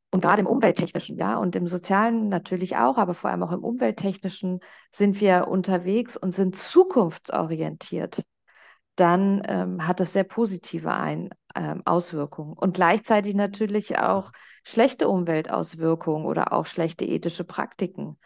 Und 0.09 0.21
gerade 0.21 0.41
im 0.41 0.47
umwelttechnischen, 0.47 1.17
ja, 1.17 1.37
und 1.37 1.55
im 1.55 1.67
sozialen 1.67 2.29
natürlich 2.29 2.77
auch, 2.77 2.97
aber 2.97 3.13
vor 3.13 3.29
allem 3.29 3.43
auch 3.43 3.51
im 3.51 3.63
umwelttechnischen 3.63 4.61
sind 4.91 5.19
wir 5.19 5.47
unterwegs 5.47 6.17
und 6.17 6.33
sind 6.33 6.55
zukunftsorientiert 6.55 8.23
dann 8.97 9.43
ähm, 9.47 9.87
hat 9.87 9.99
das 9.99 10.11
sehr 10.13 10.23
positive 10.23 10.91
Ein 10.91 11.29
ähm, 11.57 11.81
Auswirkungen 11.85 12.53
und 12.53 12.75
gleichzeitig 12.75 13.35
natürlich 13.35 13.97
auch 13.97 14.31
schlechte 14.63 15.07
Umweltauswirkungen 15.07 16.25
oder 16.25 16.53
auch 16.53 16.65
schlechte 16.65 17.05
ethische 17.05 17.43
Praktiken. 17.43 18.17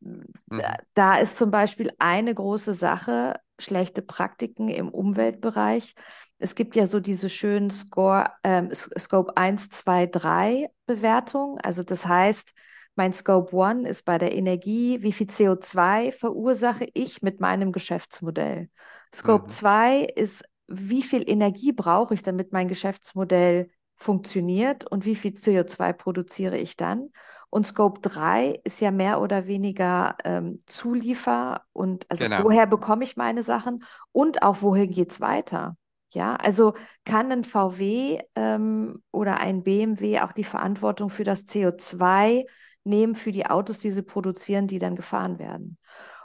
Da, 0.00 0.08
mhm, 0.56 0.64
da 0.94 1.16
ist 1.16 1.38
zum 1.38 1.50
Beispiel 1.50 1.90
eine 1.98 2.34
große 2.34 2.74
Sache, 2.74 3.40
schlechte 3.58 4.02
Praktiken 4.02 4.68
im 4.68 4.88
Umweltbereich. 4.88 5.94
Es 6.38 6.54
gibt 6.54 6.76
ja 6.76 6.86
so 6.86 7.00
diese 7.00 7.30
schönen 7.30 7.70
Score, 7.70 8.30
ähm, 8.44 8.70
Scope 8.74 9.36
1, 9.36 9.70
2, 9.70 10.06
3 10.06 10.70
Bewertung. 10.84 11.58
Also 11.60 11.82
das 11.82 12.06
heißt, 12.06 12.52
mein 12.94 13.12
Scope 13.12 13.56
1 13.56 13.88
ist 13.88 14.04
bei 14.04 14.18
der 14.18 14.34
Energie, 14.34 15.02
wie 15.02 15.12
viel 15.12 15.28
CO2 15.28 16.12
verursache 16.12 16.88
ich 16.94 17.22
mit 17.22 17.40
meinem 17.40 17.72
Geschäftsmodell. 17.72 18.68
Scope 19.14 19.44
mhm, 19.44 19.48
2 19.48 20.00
ist, 20.14 20.44
wie 20.68 21.02
viel 21.02 21.28
Energie 21.28 21.72
brauche 21.72 22.14
ich, 22.14 22.22
damit 22.22 22.52
mein 22.52 22.68
Geschäftsmodell 22.68 23.70
funktioniert 23.96 24.84
und 24.90 25.04
wie 25.04 25.14
viel 25.14 25.32
CO2 25.32 25.92
produziere 25.92 26.58
ich 26.58 26.76
dann. 26.76 27.10
Und 27.48 27.66
Scope 27.66 28.00
3 28.00 28.60
ist 28.64 28.80
ja 28.80 28.90
mehr 28.90 29.20
oder 29.20 29.46
weniger 29.46 30.16
ähm, 30.24 30.58
Zuliefer 30.66 31.62
und 31.72 32.04
also 32.10 32.24
genau. 32.24 32.42
woher 32.42 32.66
bekomme 32.66 33.04
ich 33.04 33.16
meine 33.16 33.42
Sachen 33.42 33.84
und 34.12 34.42
auch 34.42 34.62
wohin 34.62 34.90
geht 34.90 35.12
es 35.12 35.20
weiter. 35.20 35.76
Ja, 36.10 36.36
also 36.36 36.74
kann 37.04 37.30
ein 37.30 37.44
VW 37.44 38.20
ähm, 38.34 39.02
oder 39.10 39.38
ein 39.38 39.62
BMW 39.62 40.20
auch 40.20 40.32
die 40.32 40.44
Verantwortung 40.44 41.10
für 41.10 41.24
das 41.24 41.46
CO2 41.46 42.46
nehmen 42.84 43.14
für 43.14 43.32
die 43.32 43.46
Autos, 43.46 43.78
die 43.78 43.90
sie 43.90 44.02
produzieren, 44.02 44.66
die 44.66 44.78
dann 44.78 44.96
gefahren 44.96 45.38
werden. 45.38 45.78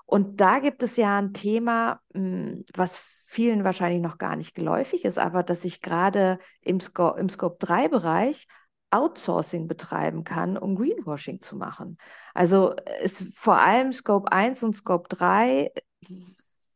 Und 0.05 0.39
da 0.41 0.59
gibt 0.59 0.83
es 0.83 0.97
ja 0.97 1.17
ein 1.17 1.33
Thema, 1.33 1.99
mh, 2.13 2.63
was 2.75 2.95
vielen 3.31 3.63
wahrscheinlich 3.63 4.01
noch 4.01 4.17
gar 4.17 4.35
nicht 4.35 4.55
geläufig 4.55 5.05
ist, 5.05 5.17
aber 5.17 5.41
dass 5.41 5.63
ich 5.63 5.81
gerade 5.81 6.37
im, 6.59 6.81
Sco 6.81 7.15
im 7.15 7.29
Scope 7.29 7.65
3-Bereich 7.65 8.45
Outsourcing 8.89 9.69
betreiben 9.69 10.25
kann, 10.25 10.57
um 10.57 10.75
Greenwashing 10.75 11.39
zu 11.39 11.55
machen. 11.55 11.97
Also 12.33 12.75
es, 13.01 13.23
vor 13.33 13.57
allem 13.57 13.93
Scope 13.93 14.29
1 14.33 14.63
und 14.63 14.75
Scope 14.75 15.07
3 15.07 15.71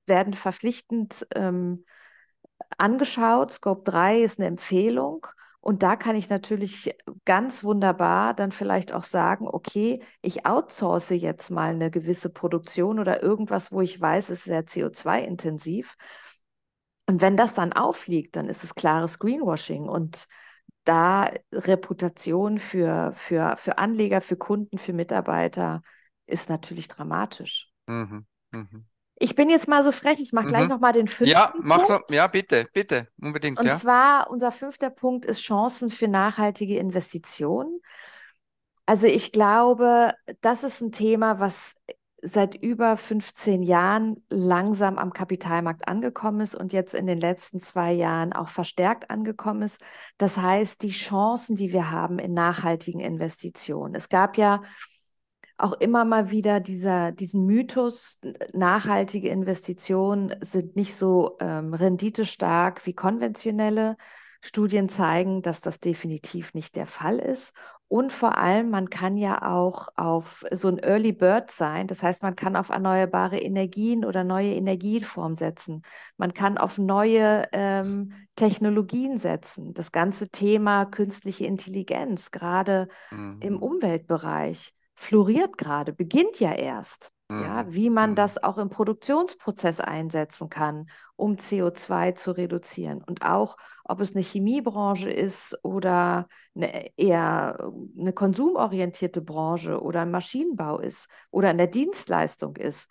werden 0.05 0.33
verpflichtend 0.33 1.27
ähm, 1.35 1.83
angeschaut. 2.77 3.51
Scope 3.51 3.83
3 3.83 4.21
ist 4.21 4.39
eine 4.39 4.47
Empfehlung. 4.47 5.27
Und 5.59 5.83
da 5.83 5.97
kann 5.97 6.15
ich 6.15 6.29
natürlich 6.29 6.95
ganz 7.25 7.65
wunderbar 7.65 8.33
dann 8.33 8.53
vielleicht 8.53 8.93
auch 8.93 9.03
sagen, 9.03 9.45
okay, 9.49 10.01
ich 10.21 10.45
outsource 10.45 11.09
jetzt 11.09 11.49
mal 11.49 11.71
eine 11.71 11.91
gewisse 11.91 12.29
Produktion 12.29 12.97
oder 12.97 13.21
irgendwas, 13.21 13.73
wo 13.73 13.81
ich 13.81 13.99
weiß, 13.99 14.29
es 14.29 14.37
ist 14.37 14.43
sehr 14.45 14.63
CO2-intensiv. 14.63 15.97
Und 17.07 17.21
wenn 17.21 17.37
das 17.37 17.53
dann 17.53 17.73
auffliegt, 17.73 18.35
dann 18.35 18.49
ist 18.49 18.63
es 18.63 18.75
klares 18.75 19.19
Greenwashing. 19.19 19.87
Und 19.87 20.27
da 20.85 21.29
Reputation 21.51 22.59
für, 22.59 23.13
für, 23.15 23.57
für 23.57 23.77
Anleger, 23.77 24.21
für 24.21 24.37
Kunden, 24.37 24.77
für 24.77 24.93
Mitarbeiter 24.93 25.81
ist 26.27 26.49
natürlich 26.49 26.87
dramatisch. 26.87 27.71
Mhm, 27.87 28.25
mhm, 28.51 28.85
Ich 29.17 29.35
bin 29.35 29.49
jetzt 29.49 29.67
mal 29.67 29.83
so 29.83 29.91
frech, 29.91 30.19
ich 30.21 30.31
mache 30.33 30.45
gleich 30.47 30.67
mhm. 30.67 30.69
nochmal 30.69 30.93
den 30.93 31.07
Ja, 31.21 31.53
fünften 31.53 31.61
mach 31.61 31.85
doch, 31.87 32.03
Punkt. 32.03 32.11
ja, 32.11 32.27
bitte, 32.27 32.67
bitte, 32.73 33.09
unbedingt, 33.19 33.61
Und 33.61 33.65
ja. 33.65 33.75
zwar, 33.75 34.29
unser 34.29 34.51
fünfter 34.51 34.89
Punkt 34.89 35.25
ist 35.25 35.41
Chancen 35.41 35.89
für 35.89 36.07
nachhaltige 36.07 36.77
Investitionen. 36.77 37.81
Also 38.85 39.07
ich 39.07 39.31
glaube, 39.31 40.13
das 40.41 40.63
ist 40.63 40.81
ein 40.81 40.91
Thema, 40.91 41.39
was 41.39 41.73
seit 42.25 42.55
über 42.55 42.97
15 42.97 43.61
Jahren 43.61 44.23
langsam 44.29 44.97
am 44.97 45.13
Kapitalmarkt 45.13 45.87
angekommen 45.87 46.41
ist 46.41 46.55
und 46.55 46.73
jetzt 46.73 46.95
in 46.95 47.05
den 47.05 47.19
letzten 47.19 47.59
zwei 47.59 47.93
Jahren 47.93 48.33
auch 48.33 48.49
verstärkt 48.49 49.09
angekommen 49.09 49.61
ist. 49.61 49.79
Das 50.17 50.37
heißt, 50.37 50.81
die 50.81 50.91
Chancen, 50.91 51.55
die 51.55 51.71
wir 51.71 51.91
haben 51.91 52.19
in 52.19 52.33
nachhaltigen 52.33 52.99
Investitionen. 52.99 53.95
Es 53.95 54.09
gab 54.09 54.37
ja 54.37 54.61
auch 55.57 55.73
immer 55.73 56.03
mal 56.03 56.31
wieder 56.31 56.59
dieser, 56.59 57.11
diesen 57.11 57.45
Mythos, 57.45 58.19
nachhaltige 58.53 59.29
Investitionen 59.29 60.35
sind 60.41 60.75
nicht 60.75 60.95
so 60.95 61.37
ähm, 61.39 61.73
renditestark 61.73 62.85
wie 62.85 62.93
konventionelle. 62.93 63.95
Studien 64.41 64.89
zeigen, 64.89 65.41
dass 65.41 65.59
das 65.59 65.79
definitiv 65.79 66.53
nicht 66.53 66.75
der 66.75 66.85
Fall 66.85 67.17
ist. 67.17 67.51
Und 67.87 68.11
vor 68.11 68.37
allem, 68.37 68.71
man 68.71 68.89
kann 68.89 69.15
ja 69.15 69.41
auch 69.53 69.87
auf 69.95 70.43
so 70.51 70.67
ein 70.69 70.79
Early 70.79 71.11
Bird 71.13 71.51
sein. 71.51 71.87
Das 71.87 72.01
heißt, 72.03 72.23
man 72.23 72.35
kann 72.35 72.55
auf 72.55 72.69
erneuerbare 72.69 73.37
Energien 73.39 74.03
oder 74.05 74.23
neue 74.23 74.53
Energieformen 74.53 75.37
setzen. 75.37 75.83
Man 76.17 76.33
kann 76.33 76.57
auf 76.57 76.77
neue 76.79 77.43
ähm, 77.53 78.13
Technologien 78.35 79.17
setzen. 79.19 79.73
Das 79.73 79.91
ganze 79.91 80.29
Thema 80.29 80.85
künstliche 80.85 81.45
Intelligenz, 81.45 82.31
gerade 82.31 82.87
im 83.39 83.57
Mhm, 83.57 83.61
Umweltbereich 83.61 84.73
floriert 84.95 85.57
gerade, 85.57 85.93
beginnt 85.93 86.39
ja 86.39 86.53
erst. 86.53 87.11
Ja, 87.37 87.65
Mhm. 87.65 87.73
wie 87.73 87.89
man 87.89 88.15
Mhm. 88.15 88.15
das 88.15 88.41
auch 88.41 88.57
im 88.57 88.69
Produktionsprozess 88.69 89.81
einsetzen 89.81 90.49
kann, 90.49 90.89
um 91.17 91.37
CO2 91.37 92.13
zu 92.13 92.31
reduzieren. 92.31 93.03
Und 93.03 93.23
auch, 93.23 93.57
ob 93.87 94.01
es 94.01 94.13
eine 94.13 94.23
Chemiebranche 94.23 95.09
ist 95.09 95.57
oder 95.63 96.27
eine 96.55 96.91
eher 96.97 97.71
eine 97.97 98.13
konsumorientierte 98.13 99.21
Branche 99.21 99.81
oder 99.81 100.01
ein 100.01 100.11
Maschinenbau 100.11 100.79
ist 100.79 101.07
oder 101.31 101.51
in 101.51 101.57
der 101.57 101.67
Dienstleistung 101.67 102.55
ist, 102.55 102.87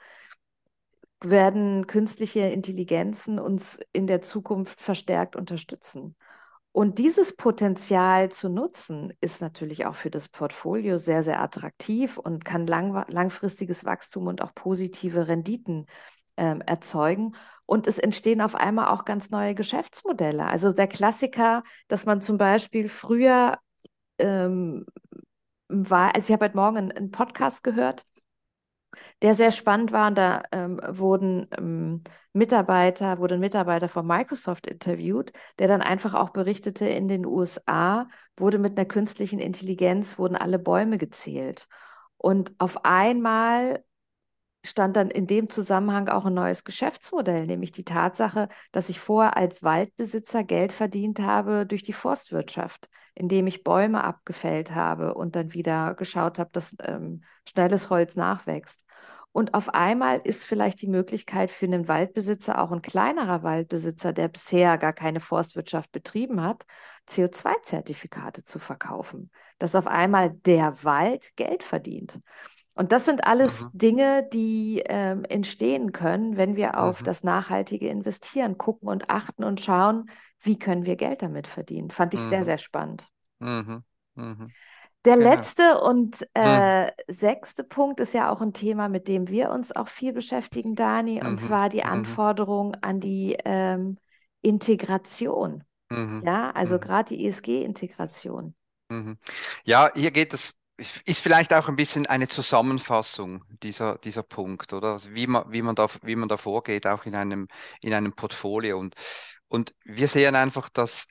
werden 1.21 1.87
künstliche 1.87 2.41
Intelligenzen 2.41 3.39
uns 3.39 3.79
in 3.93 4.07
der 4.07 4.23
Zukunft 4.23 4.81
verstärkt 4.81 5.37
unterstützen. 5.37 6.17
Und 6.73 6.99
dieses 6.99 7.37
Potenzial 7.37 8.33
zu 8.33 8.49
nutzen, 8.49 9.13
ist 9.21 9.41
natürlich 9.41 9.87
auch 9.87 9.95
für 9.95 10.11
das 10.11 10.29
Portfolio 10.29 10.99
sehr, 10.99 11.23
sehr 11.23 11.41
attraktiv 11.41 12.19
und 12.19 12.45
kann 12.45 12.67
lang, 12.67 13.05
langfristiges 13.09 13.85
Wachstum 13.85 14.27
und 14.27 14.43
auch 14.43 14.55
positive 14.55 15.29
Renditen 15.29 15.87
ähm, 16.37 16.61
erzeugen. 16.63 17.35
Und 17.67 17.87
es 17.87 17.99
entstehen 17.99 18.41
auf 18.41 18.55
einmal 18.55 18.89
auch 18.89 19.05
ganz 19.05 19.31
neue 19.31 19.55
Geschäftsmodelle. 19.55 20.47
Also 20.47 20.73
der 20.73 20.87
Klassiker, 20.87 21.63
dass 21.89 22.05
man 22.05 22.21
zum 22.21 22.37
Beispiel 22.37 22.89
früher 22.89 23.59
ähm, 24.19 24.85
war, 25.69 26.15
also 26.15 26.29
ich 26.29 26.33
habe 26.33 26.45
heute 26.47 26.57
Morgen 26.57 26.77
einen, 26.77 27.11
Podcast 27.11 27.63
gehört, 27.65 28.05
der 29.23 29.35
sehr 29.35 29.51
spannend 29.51 29.93
war. 29.93 30.09
Und 30.09 30.17
da 30.17 30.43
ähm, 30.53 30.81
wurden 30.87 31.49
ähm, 31.57 32.03
Mitarbeiter, 32.33 33.19
wurde 33.19 33.35
ein 33.35 33.41
Mitarbeiter 33.41 33.89
von 33.89 34.07
Microsoft 34.07 34.67
interviewt, 34.67 35.33
der 35.59 35.69
dann 35.69 35.83
einfach 35.83 36.15
auch 36.15 36.31
berichtete, 36.31 36.87
in 36.87 37.09
den 37.09 37.25
USA 37.27 38.09
wurde 38.37 38.59
mit 38.59 38.77
einer 38.77 38.87
künstlichen 38.87 39.39
Intelligenz, 39.39 40.19
wurden 40.19 40.37
alle 40.37 40.59
Bäume 40.59 40.99
gezählt. 40.99 41.67
Und 42.19 42.55
auf 42.59 42.85
einmal 42.85 43.85
stand 44.65 44.97
dann 44.97 45.11
in 45.11 45.27
dem 45.27 45.51
Zusammenhang 45.51 46.09
auch 46.09 46.25
ein 46.25 46.35
neues 46.35 46.65
Geschäftsmodell, 46.65 47.45
nämlich 47.45 47.73
die 47.73 47.85
Tatsache, 47.85 48.49
dass 48.73 48.89
ich 48.89 48.99
vorher 48.99 49.37
als 49.37 49.63
Waldbesitzer 49.63 50.43
Geld 50.43 50.73
verdient 50.73 51.21
habe 51.21 51.67
durch 51.67 51.83
die 51.83 51.93
Forstwirtschaft, 51.93 52.89
indem 53.15 53.47
ich 53.47 53.63
Bäume 53.63 54.03
abgefällt 54.03 54.75
habe 54.75 55.15
und 55.15 55.37
dann 55.37 55.53
wieder 55.53 55.95
geschaut 55.95 56.39
habe, 56.39 56.51
dass 56.53 56.75
ähm, 56.83 57.23
schnelles 57.47 57.91
Holz 57.91 58.17
nachwächst. 58.17 58.85
Und 59.37 59.53
auf 59.53 59.75
einmal 59.75 60.21
ist 60.23 60.45
vielleicht 60.47 60.81
die 60.81 60.87
Möglichkeit 60.87 61.51
für 61.51 61.67
einen 61.67 61.89
Waldbesitzer, 61.89 62.63
auch 62.63 62.71
ein 62.71 62.83
kleinerer 62.83 63.43
Waldbesitzer, 63.43 64.13
der 64.13 64.29
bisher 64.29 64.79
gar 64.79 64.93
keine 64.93 65.19
Forstwirtschaft 65.19 65.91
betrieben 65.91 66.41
hat, 66.41 66.65
CO2-Zertifikate 67.09 68.45
zu 68.45 68.61
verkaufen, 68.61 69.33
dass 69.59 69.75
auf 69.75 69.89
einmal 69.89 70.31
der 70.31 70.85
Wald 70.85 71.35
Geld 71.35 71.65
verdient. 71.65 72.21
Und 72.75 72.93
das 72.93 73.05
sind 73.05 73.25
alles 73.27 73.63
Mhm. 73.63 73.73
Dinge, 73.73 74.29
die 74.33 74.83
ähm, 74.87 75.25
entstehen 75.25 75.93
können, 75.93 76.37
wenn 76.37 76.57
wir 76.57 76.79
auf 76.81 77.03
Mhm. 77.03 77.05
das 77.05 77.23
nachhaltige 77.23 77.89
Investieren 77.89 78.59
gucken 78.59 78.89
und 78.89 79.11
achten 79.11 79.45
und 79.45 79.61
schauen, 79.61 80.11
wie 80.41 80.59
können 80.59 80.85
wir 80.87 80.97
Geld 80.97 81.23
damit 81.23 81.47
verdienen. 81.47 81.91
Fand 81.91 82.15
ich 82.15 82.27
sehr, 82.27 82.41
Mhm. 82.41 82.45
sehr 82.45 82.59
spannend. 82.59 83.09
Der 85.05 85.17
Genau. 85.17 85.17
letzte 85.17 85.81
und 85.81 86.27
äh, 86.35 86.91
sechste 87.09 87.63
Punkt 87.63 88.01
ist 88.01 88.15
ja 88.15 88.31
auch 88.31 88.41
ein 88.41 88.55
Thema, 88.55 88.89
mit 88.89 89.07
dem 89.07 89.29
wir 89.29 89.51
uns 89.51 89.71
auch 89.73 89.89
viel 89.89 90.13
beschäftigen, 90.15 90.75
Dani, 90.75 91.23
und 91.23 91.41
zwar 91.41 91.69
die. 91.69 91.85
Anforderung 91.85 92.75
an 92.77 93.01
die 93.01 93.37
ähm, 93.45 93.99
Integration. 94.41 95.65
Ja, 96.21 96.51
also 96.53 96.79
gerade 96.79 97.15
die 97.17 97.27
ESG-Integration. 97.27 98.55
Ja, 99.65 99.91
hier 99.95 100.11
geht 100.11 100.33
es, 100.35 100.55
ist 100.77 101.21
vielleicht 101.21 101.53
auch 101.55 101.69
ein 101.69 101.77
bisschen 101.77 102.07
eine 102.07 102.29
Zusammenfassung 102.29 103.45
dieser, 103.63 103.99
dieser 103.99 104.23
Punkt, 104.23 104.73
oder? 104.73 104.93
Also 104.93 105.15
wie 105.15 105.27
man, 105.27 105.51
wie 105.53 105.63
man 105.63 105.77
da, 105.77 105.89
wie 106.03 106.17
man 106.17 106.29
da 106.29 106.37
vorgeht, 106.37 106.87
auch 106.87 107.07
in 107.07 107.15
einem, 107.15 107.49
in 107.81 107.95
einem 107.95 108.15
Portfolio. 108.15 108.79
Und, 108.79 108.95
und 109.49 109.75
wir 109.85 110.09
sehen 110.09 110.35
einfach, 110.35 110.69
dass 110.69 111.07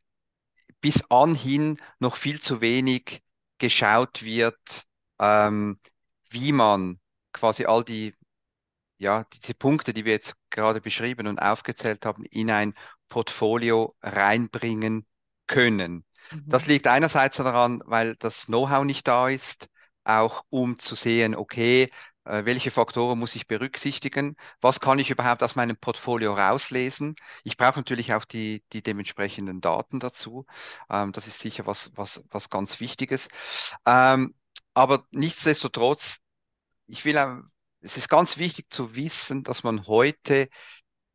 bis 0.82 1.10
anhin 1.10 1.79
noch 2.00 2.17
viel 2.17 2.41
zu 2.41 2.60
wenig 2.60 3.22
geschaut 3.58 4.24
wird, 4.24 4.84
ähm, 5.20 5.79
wie 6.29 6.51
man 6.51 7.00
quasi 7.32 7.65
all 7.65 7.84
die 7.86 8.13
ja, 8.98 9.25
diese 9.34 9.53
Punkte, 9.53 9.93
die 9.93 10.05
wir 10.05 10.13
jetzt 10.13 10.36
gerade 10.50 10.79
beschrieben 10.81 11.27
und 11.27 11.40
aufgezählt 11.40 12.05
haben, 12.05 12.24
in 12.25 12.50
ein 12.50 12.74
Portfolio 13.09 13.96
reinbringen 14.01 15.05
können. 15.48 16.05
Das 16.50 16.66
Mhm. 16.66 16.68
liegt 16.68 16.88
einerseits 16.88 17.38
daran, 17.38 17.81
weil 17.86 18.16
das 18.18 18.46
Know-how 18.48 18.83
nicht 18.86 19.07
da 19.07 19.29
ist, 19.29 19.68
auch 20.03 20.44
um 20.50 20.77
zu 20.79 20.96
sehen, 20.96 21.36
okay, 21.36 21.90
äh, 22.25 22.46
welche 22.46 22.72
Faktoren 22.72 23.20
muss 23.20 23.36
ich 23.36 23.48
berücksichtigen? 23.48 24.36
Was 24.62 24.79
kann 24.79 25.00
ich 25.00 25.09
überhaupt 25.09 25.44
aus 25.44 25.55
meinem 25.55 25.77
Portfolio 25.77 26.33
rauslesen? 26.33 27.16
Ich 27.44 27.57
brauche 27.57 27.79
natürlich 27.79 28.14
auch 28.14 28.25
die, 28.25 28.64
die 28.74 28.81
dementsprechenden 28.83 29.62
Daten 29.62 30.00
dazu. 30.00 30.46
Ähm, 30.90 31.12
das 31.14 31.27
ist 31.27 31.40
sicher 31.40 31.66
was, 31.66 31.92
was, 31.96 32.24
was 32.29 32.50
ganz 32.50 32.79
Wichtiges. 32.79 33.27
Ähm, 33.86 34.36
aber 34.74 35.05
nichtsdestotrotz, 35.12 36.18
ich 36.88 37.05
will 37.05 37.18
auch 37.18 37.38
es 37.81 37.98
ist 37.98 38.09
ganz 38.09 38.38
wichtig 38.38 38.72
zu 38.72 38.96
wissen, 38.96 39.44
dass 39.44 39.64
man 39.64 39.88
heute 39.88 40.50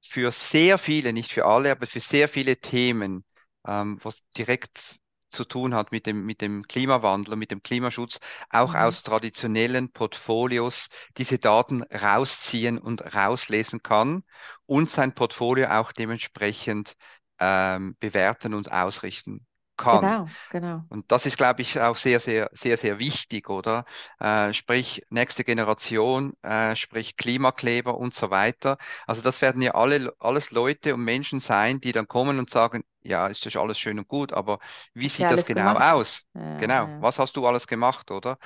für 0.02 0.32
sehr 0.32 0.78
viele, 0.78 1.12
nicht 1.12 1.32
für 1.32 1.46
alle, 1.46 1.72
aber 1.72 1.86
für 1.86 2.00
sehr 2.00 2.28
viele 2.28 2.58
Themen, 2.58 3.24
ähm, 3.66 3.98
was 4.02 4.24
direkt 4.36 5.00
zu 5.30 5.44
tun 5.44 5.74
hat 5.74 5.92
mit 5.92 6.06
dem, 6.06 6.24
mit 6.24 6.40
dem 6.40 6.62
Klimawandel 6.66 7.34
und 7.34 7.38
mit 7.38 7.50
dem 7.50 7.62
Klimaschutz, 7.62 8.18
auch 8.50 8.74
Mhm. 8.74 8.80
aus 8.80 9.02
traditionellen 9.02 9.92
Portfolios 9.92 10.88
diese 11.18 11.38
Daten 11.38 11.82
rausziehen 11.84 12.78
und 12.78 13.14
rauslesen 13.14 13.82
kann 13.82 14.24
und 14.66 14.88
sein 14.90 15.14
Portfolio 15.14 15.68
auch 15.70 15.92
dementsprechend 15.92 16.96
ähm, 17.40 17.96
bewerten 18.00 18.54
und 18.54 18.72
ausrichten 18.72 19.46
kann. 19.78 20.16
Genau, 20.16 20.34
genau. 20.50 20.84
Und 20.90 21.12
das 21.12 21.26
ist, 21.26 21.36
glaube 21.38 21.62
ich, 21.62 21.80
auch 21.80 21.96
sehr, 21.98 22.20
sehr, 22.20 22.50
sehr, 22.54 22.78
sehr 22.78 22.98
wichtig, 22.98 23.50
oder? 23.50 23.84
Äh, 24.20 24.54
sprich, 24.54 25.02
nächste 25.10 25.44
Generation, 25.44 26.34
äh, 26.42 26.76
sprich 26.76 27.16
Klimakleber 27.16 27.98
und 27.98 28.14
so 28.14 28.30
weiter. 28.30 28.78
Also 29.06 29.22
das 29.22 29.42
werden 29.42 29.62
ja 29.62 29.74
alle, 29.74 30.14
alles 30.18 30.50
Leute 30.50 30.94
und 30.94 31.04
Menschen 31.04 31.40
sein, 31.40 31.80
die 31.80 31.92
dann 31.92 32.08
kommen 32.08 32.38
und 32.38 32.50
sagen, 32.50 32.84
ja, 33.02 33.26
ist 33.28 33.46
das 33.46 33.56
alles 33.56 33.78
schön 33.78 33.98
und 33.98 34.08
gut, 34.08 34.32
aber 34.32 34.60
wie 34.94 35.10
sieht 35.10 35.30
das 35.30 35.44
alles 35.44 35.44
genau 35.44 35.74
gemacht? 35.74 35.76
aus? 35.76 36.22
Ja, 36.34 36.40
Genau, 36.56 36.88
ja, 36.88 36.98
was 36.98 37.18
hast 37.18 37.36
du 37.36 37.46
alles 37.46 37.66
gemacht, 37.66 38.10
oder? 38.10 38.38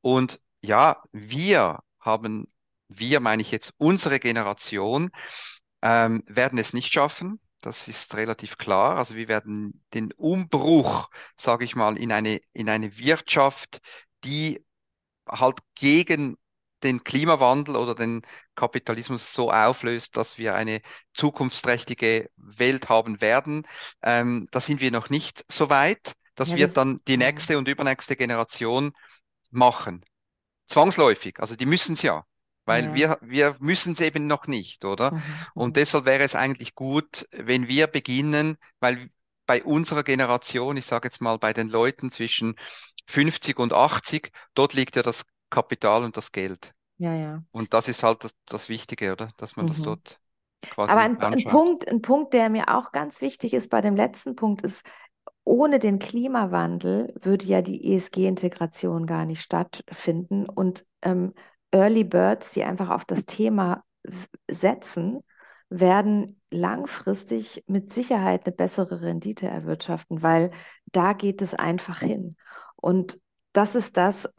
Und 0.00 0.40
ja, 0.62 1.02
wir 1.12 1.80
haben, 2.00 2.52
wir 2.88 3.20
meine 3.20 3.42
ich 3.42 3.50
jetzt 3.50 3.74
unsere 3.78 4.20
Generation, 4.20 5.10
ähm, 5.82 6.22
werden 6.26 6.58
es 6.58 6.72
nicht 6.72 6.92
schaffen. 6.92 7.40
Das 7.68 7.86
ist 7.86 8.14
relativ 8.14 8.56
klar. 8.56 8.96
Also 8.96 9.14
wir 9.14 9.28
werden 9.28 9.84
den 9.92 10.10
Umbruch, 10.12 11.10
sage 11.36 11.64
ich 11.66 11.76
mal, 11.76 11.98
in 11.98 12.12
eine, 12.12 12.40
in 12.54 12.68
eine 12.70 12.96
Wirtschaft, 12.96 13.80
die 14.24 14.64
halt 15.28 15.60
gegen 15.74 16.38
den 16.82 17.04
Klimawandel 17.04 17.76
oder 17.76 17.94
den 17.94 18.22
Kapitalismus 18.56 19.34
so 19.34 19.52
auflöst, 19.52 20.16
dass 20.16 20.38
wir 20.38 20.54
eine 20.56 20.82
zukunftsträchtige 21.14 22.30
Welt 22.36 22.88
haben 22.88 23.20
werden. 23.20 23.66
Ähm, 24.02 24.48
da 24.52 24.60
sind 24.60 24.80
wir 24.80 24.90
noch 24.92 25.10
nicht 25.10 25.44
so 25.50 25.70
weit. 25.70 26.14
Das 26.36 26.50
ja. 26.50 26.54
Ja, 26.56 26.58
wir, 26.60 26.64
wird 26.64 26.76
s- 26.76 26.78
dann 26.78 27.00
die 27.08 27.16
nächste 27.18 27.58
und 27.58 27.68
übernächste 27.68 28.16
Generation 28.16 28.92
machen. 29.50 30.04
Zwangsläufig. 30.66 31.40
Also 31.40 31.56
die 31.56 31.66
müssen 31.66 31.94
es 31.94 32.02
ja. 32.02 32.24
Weil 32.68 32.92
ja. 32.92 32.94
wir, 32.94 33.18
wir 33.22 33.56
müssen 33.60 33.94
es 33.94 34.00
eben 34.00 34.28
noch 34.28 34.46
nicht, 34.48 34.84
oder? 34.86 35.14
Mhm, 35.14 35.46
Und 35.54 35.76
mhm. 35.76 35.76
deshalb 35.76 36.06
wäre 36.06 36.24
es 36.24 36.36
eigentlich 36.36 36.76
gut, 36.76 37.28
wenn 37.32 37.68
wir 37.68 37.88
beginnen, 37.88 38.58
weil 38.80 39.10
bei 39.46 39.64
unserer 39.64 40.04
Generation, 40.04 40.76
ich 40.78 40.86
sage 40.86 41.08
jetzt 41.08 41.20
mal 41.22 41.38
bei 41.38 41.52
den 41.54 41.68
Leuten 41.70 42.10
zwischen 42.10 42.56
50 43.08 43.58
und 43.58 43.72
80, 43.74 44.32
dort 44.54 44.74
liegt 44.74 44.96
ja 44.96 45.02
das 45.02 45.24
Kapital 45.50 46.04
und 46.04 46.16
das 46.18 46.32
Geld. 46.32 46.74
Ja, 46.98 47.14
ja. 47.14 47.42
Und 47.52 47.74
das 47.74 47.88
ist 47.88 48.02
halt 48.04 48.24
das, 48.24 48.34
das 48.46 48.68
Wichtige, 48.70 49.12
oder? 49.12 49.32
Dass 49.38 49.56
man 49.56 49.66
das 49.66 49.78
Mhm. 49.78 49.82
dort 49.82 50.20
Aber 50.86 51.00
quasi 51.00 51.00
ein, 51.02 51.20
ein 51.22 51.46
anschaut. 51.46 51.48
Punkt, 51.48 51.88
ein 51.90 52.02
Punkt, 52.02 52.34
der 52.34 52.50
mir 52.50 52.68
auch 52.76 52.92
ganz 52.92 53.20
wichtig 53.20 53.54
ist 53.54 53.70
bei 53.70 53.80
dem 53.80 53.96
letzten 53.96 54.36
Punkt, 54.36 54.62
ist, 54.62 54.84
ohne 55.44 55.78
den 55.78 55.98
Klimawandel 55.98 57.14
würde 57.22 57.46
ja 57.46 57.62
die 57.62 57.94
ESG-Integration 57.94 59.06
gar 59.06 59.26
nicht 59.26 59.42
stattfinden. 59.42 60.48
Und 60.48 60.86
ähm, 61.02 61.34
Early 61.70 62.04
Birds, 62.04 62.50
die 62.50 62.64
einfach 62.64 62.90
auf 62.90 63.04
das 63.04 63.24
Thema 63.26 63.84
setzen, 64.50 65.20
werden 65.70 66.40
langfristig 66.50 67.64
mit 67.66 67.92
Sicherheit 67.92 68.46
eine 68.46 68.54
bessere 68.54 69.02
Rendite 69.02 69.48
erwirtschaften, 69.48 70.22
weil 70.22 70.50
da 70.86 71.12
geht 71.12 71.42
es 71.42 71.54
einfach 71.54 72.00
hin. 72.00 72.36
Und 72.76 73.20
das 73.52 73.74
ist 73.74 73.96
das, 73.96 74.30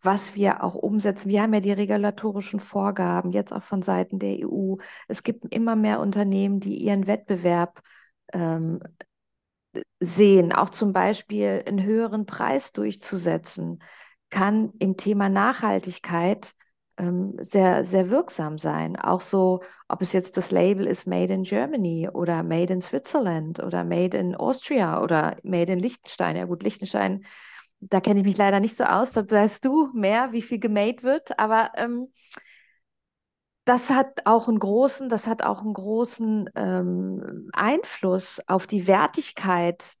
was 0.00 0.34
wir 0.34 0.62
auch 0.62 0.74
umsetzen. 0.74 1.28
Wir 1.28 1.42
haben 1.42 1.54
ja 1.54 1.60
die 1.60 1.72
regulatorischen 1.72 2.60
Vorgaben, 2.60 3.32
jetzt 3.32 3.52
auch 3.52 3.64
von 3.64 3.82
Seiten 3.82 4.18
der 4.18 4.38
EU. 4.38 4.76
Es 5.08 5.22
gibt 5.24 5.52
immer 5.52 5.74
mehr 5.74 6.00
Unternehmen, 6.00 6.60
die 6.60 6.76
ihren 6.76 7.06
Wettbewerb 7.08 7.80
ähm, 8.32 8.80
sehen, 10.00 10.52
auch 10.52 10.70
zum 10.70 10.92
Beispiel 10.92 11.62
einen 11.66 11.82
höheren 11.82 12.26
Preis 12.26 12.72
durchzusetzen, 12.72 13.80
kann 14.30 14.72
im 14.78 14.96
Thema 14.96 15.28
Nachhaltigkeit 15.28 16.54
ähm, 16.98 17.36
sehr, 17.40 17.84
sehr 17.84 18.10
wirksam 18.10 18.58
sein. 18.58 18.96
Auch 18.96 19.20
so, 19.20 19.60
ob 19.88 20.02
es 20.02 20.12
jetzt 20.12 20.36
das 20.36 20.50
Label 20.50 20.86
ist 20.86 21.06
Made 21.06 21.32
in 21.32 21.44
Germany 21.44 22.08
oder 22.12 22.42
Made 22.42 22.72
in 22.72 22.80
Switzerland 22.80 23.60
oder 23.60 23.84
Made 23.84 24.16
in 24.16 24.34
Austria 24.34 25.02
oder 25.02 25.36
Made 25.42 25.72
in 25.72 25.78
Liechtenstein. 25.78 26.36
Ja 26.36 26.44
gut, 26.44 26.62
Liechtenstein, 26.62 27.24
da 27.80 28.00
kenne 28.00 28.20
ich 28.20 28.26
mich 28.26 28.36
leider 28.36 28.60
nicht 28.60 28.76
so 28.76 28.84
aus. 28.84 29.12
Da 29.12 29.28
weißt 29.28 29.64
du 29.64 29.90
mehr, 29.94 30.32
wie 30.32 30.42
viel 30.42 30.58
gemade 30.58 31.02
wird. 31.02 31.38
Aber 31.38 31.70
ähm, 31.76 32.08
das 33.64 33.90
hat 33.90 34.24
auch 34.24 34.48
einen 34.48 34.58
großen, 34.58 35.08
das 35.08 35.26
hat 35.26 35.42
auch 35.42 35.60
einen 35.60 35.74
großen 35.74 36.48
ähm, 36.54 37.50
Einfluss 37.52 38.40
auf 38.46 38.66
die 38.66 38.86
Wertigkeit 38.86 39.94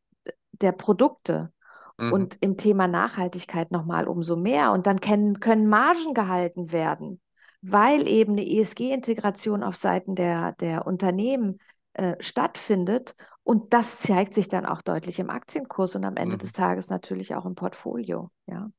der 0.52 0.72
Produkte. 0.72 1.52
Mhm. 1.98 2.12
Und 2.12 2.38
im 2.40 2.56
Thema 2.56 2.86
Nachhaltigkeit 2.86 3.70
nochmal 3.70 4.06
umso 4.06 4.36
mehr. 4.36 4.72
Und 4.72 4.86
dann 4.86 5.00
können, 5.00 5.40
können 5.40 5.68
Margen 5.68 6.14
gehalten 6.14 6.72
werden, 6.72 7.20
weil 7.60 8.06
eben 8.08 8.32
eine 8.32 8.48
ESG-Integration 8.48 9.62
auf 9.62 9.76
Seiten 9.76 10.14
der, 10.14 10.52
der 10.52 10.86
Unternehmen 10.86 11.58
äh, 11.94 12.14
stattfindet. 12.20 13.14
Und 13.42 13.72
das 13.72 13.98
zeigt 14.00 14.34
sich 14.34 14.48
dann 14.48 14.64
auch 14.64 14.82
deutlich 14.82 15.18
im 15.18 15.30
Aktienkurs 15.30 15.96
und 15.96 16.04
am 16.04 16.16
Ende 16.16 16.36
mhm. 16.36 16.38
des 16.38 16.52
Tages 16.52 16.88
natürlich 16.88 17.34
auch 17.34 17.44
im 17.44 17.54
Portfolio. 17.54 18.30
Ja. 18.46 18.70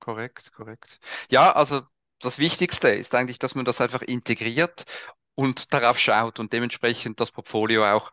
Korrekt, 0.00 0.52
korrekt. 0.52 0.98
Ja, 1.30 1.52
also 1.52 1.82
das 2.20 2.38
Wichtigste 2.38 2.88
ist 2.88 3.14
eigentlich, 3.14 3.38
dass 3.38 3.54
man 3.54 3.64
das 3.64 3.80
einfach 3.80 4.00
integriert 4.00 4.84
und 5.34 5.72
darauf 5.74 5.98
schaut 5.98 6.40
und 6.40 6.52
dementsprechend 6.52 7.20
das 7.20 7.30
Portfolio 7.30 7.84
auch 7.84 8.12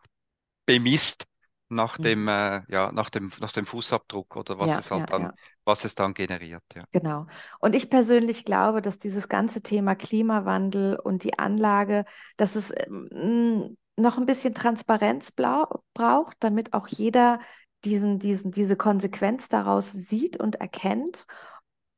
bemisst 0.66 1.26
nach 1.70 1.98
mhm. 1.98 2.02
dem, 2.02 2.28
äh, 2.28 2.62
ja, 2.68 2.92
nach 2.92 3.10
dem, 3.10 3.30
nach 3.40 3.52
dem 3.52 3.64
Fußabdruck 3.64 4.36
oder 4.36 4.58
was 4.58 4.68
ja, 4.68 4.78
es 4.80 4.90
halt 4.90 5.00
ja, 5.02 5.06
dann, 5.06 5.22
ja. 5.22 5.34
was 5.64 5.84
es 5.84 5.94
dann 5.94 6.14
generiert. 6.14 6.64
Ja. 6.74 6.84
Genau. 6.92 7.26
Und 7.60 7.74
ich 7.74 7.88
persönlich 7.88 8.44
glaube, 8.44 8.82
dass 8.82 8.98
dieses 8.98 9.28
ganze 9.28 9.62
Thema 9.62 9.94
Klimawandel 9.94 10.96
und 10.96 11.24
die 11.24 11.38
Anlage, 11.38 12.04
dass 12.36 12.56
es 12.56 12.72
ähm, 12.86 13.76
noch 13.96 14.18
ein 14.18 14.26
bisschen 14.26 14.54
Transparenz 14.54 15.30
braucht, 15.32 16.36
damit 16.40 16.72
auch 16.72 16.88
jeder 16.88 17.38
diesen, 17.84 18.18
diesen, 18.18 18.50
diese 18.50 18.76
Konsequenz 18.76 19.48
daraus 19.48 19.92
sieht 19.92 20.36
und 20.36 20.56
erkennt 20.56 21.26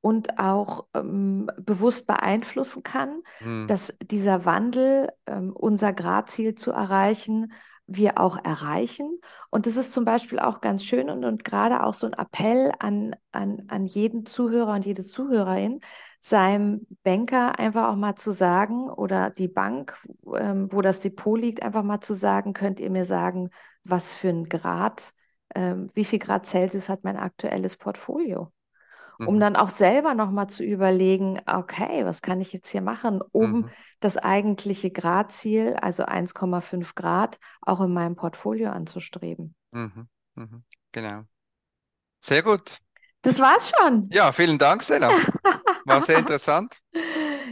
und 0.01 0.39
auch 0.39 0.87
ähm, 0.95 1.51
bewusst 1.59 2.07
beeinflussen 2.07 2.83
kann, 2.83 3.23
hm. 3.39 3.67
dass 3.69 3.95
dieser 4.03 4.45
Wandel, 4.45 5.09
ähm, 5.27 5.53
unser 5.53 5.93
Gradziel 5.93 6.55
zu 6.57 6.73
erreichen, 6.73 7.53
wir 7.87 8.19
auch 8.19 8.43
erreichen. 8.43 9.21
Und 9.51 9.67
das 9.67 9.77
ist 9.77 9.93
zum 9.93 10.05
Beispiel 10.05 10.39
auch 10.39 10.61
ganz 10.61 10.85
schön 10.85 11.11
und, 11.11 11.25
und 11.25 11.45
gerade 11.45 11.83
auch 11.85 11.95
so 11.95 12.07
ein 12.07 12.13
Appell 12.15 12.73
an, 12.79 13.15
an, 13.33 13.65
an 13.69 13.87
jeden 13.87 14.27
Zuhörer 14.27 14.75
und 14.75 14.87
jede 14.87 15.05
Zuhörerin, 15.05 15.81
seinem 16.21 16.87
Banker 17.03 17.59
einfach 17.59 17.89
auch 17.89 17.97
mal 17.97 18.15
zu 18.17 18.33
sagen 18.33 18.89
oder 18.89 19.31
die 19.31 19.49
Bank, 19.49 19.99
ähm, 20.37 20.73
wo 20.73 20.81
das 20.81 21.01
Depot 21.01 21.39
liegt, 21.39 21.63
einfach 21.63 21.83
mal 21.83 22.01
zu 22.01 22.15
sagen, 22.15 22.53
könnt 22.53 22.81
ihr 22.81 22.91
mir 22.91 23.05
sagen, 23.05 23.51
was 23.85 24.13
für 24.13 24.29
ein 24.29 24.49
Grad, 24.49 25.13
ähm, 25.55 25.91
wie 25.95 26.05
viel 26.05 26.19
Grad 26.21 26.47
Celsius 26.47 26.89
hat 26.89 27.05
mein 27.05 27.17
aktuelles 27.17 27.77
Portfolio? 27.77 28.53
Um 29.27 29.37
mhm. 29.37 29.41
dann 29.41 29.57
auch 29.57 29.69
selber 29.69 30.15
nochmal 30.15 30.49
zu 30.49 30.63
überlegen, 30.65 31.41
okay, 31.47 32.05
was 32.05 32.23
kann 32.23 32.41
ich 32.41 32.53
jetzt 32.53 32.71
hier 32.71 32.83
machen, 32.83 33.21
um 33.33 33.53
mhm. 33.53 33.69
das 34.01 34.17
eigentliche 34.17 34.91
Gradziel, 34.91 35.75
also 35.75 36.05
1,5 36.05 36.95
Grad, 36.95 37.39
auch 37.61 37.81
in 37.81 37.93
meinem 37.93 38.17
Portfolio 38.17 38.71
anzustreben. 38.71 39.55
Mhm. 39.73 40.09
Mhm. 40.35 40.65
Genau. 40.93 41.23
Sehr 42.21 42.43
gut. 42.43 42.79
Das 43.23 43.39
war's 43.39 43.73
schon. 43.77 44.09
Ja, 44.11 44.33
vielen 44.33 44.59
Dank, 44.59 44.83
Stella. 44.83 45.11
War 45.85 46.03
sehr 46.03 46.19
interessant. 46.19 46.77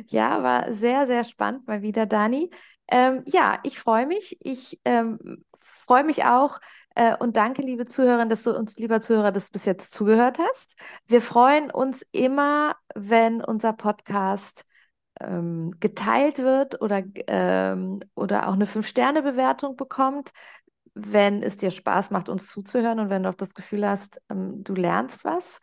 Ja, 0.07 0.43
war 0.43 0.73
sehr, 0.73 1.07
sehr 1.07 1.25
spannend 1.25 1.67
mal 1.69 1.83
wieder, 1.83 2.07
Dani. 2.07 2.51
Ähm, 2.89 3.23
ja, 3.27 3.61
ich 3.63 3.79
freue 3.79 4.07
mich. 4.07 4.37
Ich 4.41 4.81
ähm, 4.85 5.45
freue 5.57 6.05
mich 6.05 6.25
auch, 6.25 6.59
und 7.19 7.37
danke, 7.37 7.63
liebe 7.63 7.87
Zuhörer, 7.87 8.27
dass 8.27 8.43
du 8.43 8.57
uns, 8.57 8.77
lieber 8.77 9.01
Zuhörer, 9.01 9.33
das 9.33 9.51
bis 9.51 9.65
jetzt 9.65 9.93
zugehört 9.93 10.39
hast. 10.39 10.75
Wir 11.07 11.23
freuen 11.23 11.71
uns 11.71 12.05
immer, 12.13 12.77
wenn 12.95 13.43
unser 13.43 13.73
Podcast 13.73 14.65
ähm, 15.21 15.73
geteilt 15.81 16.39
wird 16.39 16.81
oder, 16.81 17.03
ähm, 17.27 18.01
oder 18.15 18.49
auch 18.49 18.55
eine 18.55 18.67
Fünf-Sterne-Bewertung 18.67 19.77
bekommt, 19.77 20.31
wenn 20.95 21.43
es 21.43 21.57
dir 21.57 21.71
Spaß 21.71 22.11
macht, 22.11 22.29
uns 22.29 22.49
zuzuhören 22.49 22.99
und 22.99 23.11
wenn 23.11 23.23
du 23.23 23.29
auch 23.29 23.35
das 23.35 23.55
Gefühl 23.55 23.87
hast, 23.89 24.21
ähm, 24.29 24.65
du 24.65 24.75
lernst 24.75 25.25
was. 25.25 25.61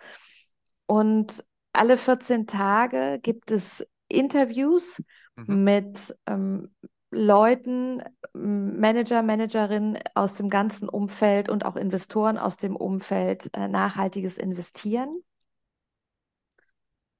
Und 0.86 1.44
alle 1.74 1.98
14 1.98 2.48
Tage 2.48 3.20
gibt 3.22 3.52
es 3.52 3.86
Interviews 4.08 5.04
mhm. 5.36 5.64
mit 5.64 6.16
ähm, 6.26 6.74
Leuten, 7.10 8.04
Manager, 8.34 9.24
Managerinnen 9.24 10.00
aus 10.14 10.36
dem 10.36 10.50
ganzen 10.50 10.90
Umfeld 10.90 11.50
und 11.50 11.66
auch 11.66 11.76
Investoren 11.76 12.38
aus 12.38 12.58
dem 12.58 12.76
Umfeld 12.76 13.50
äh, 13.54 13.68
nachhaltiges 13.68 14.38
Investieren. 14.38 15.24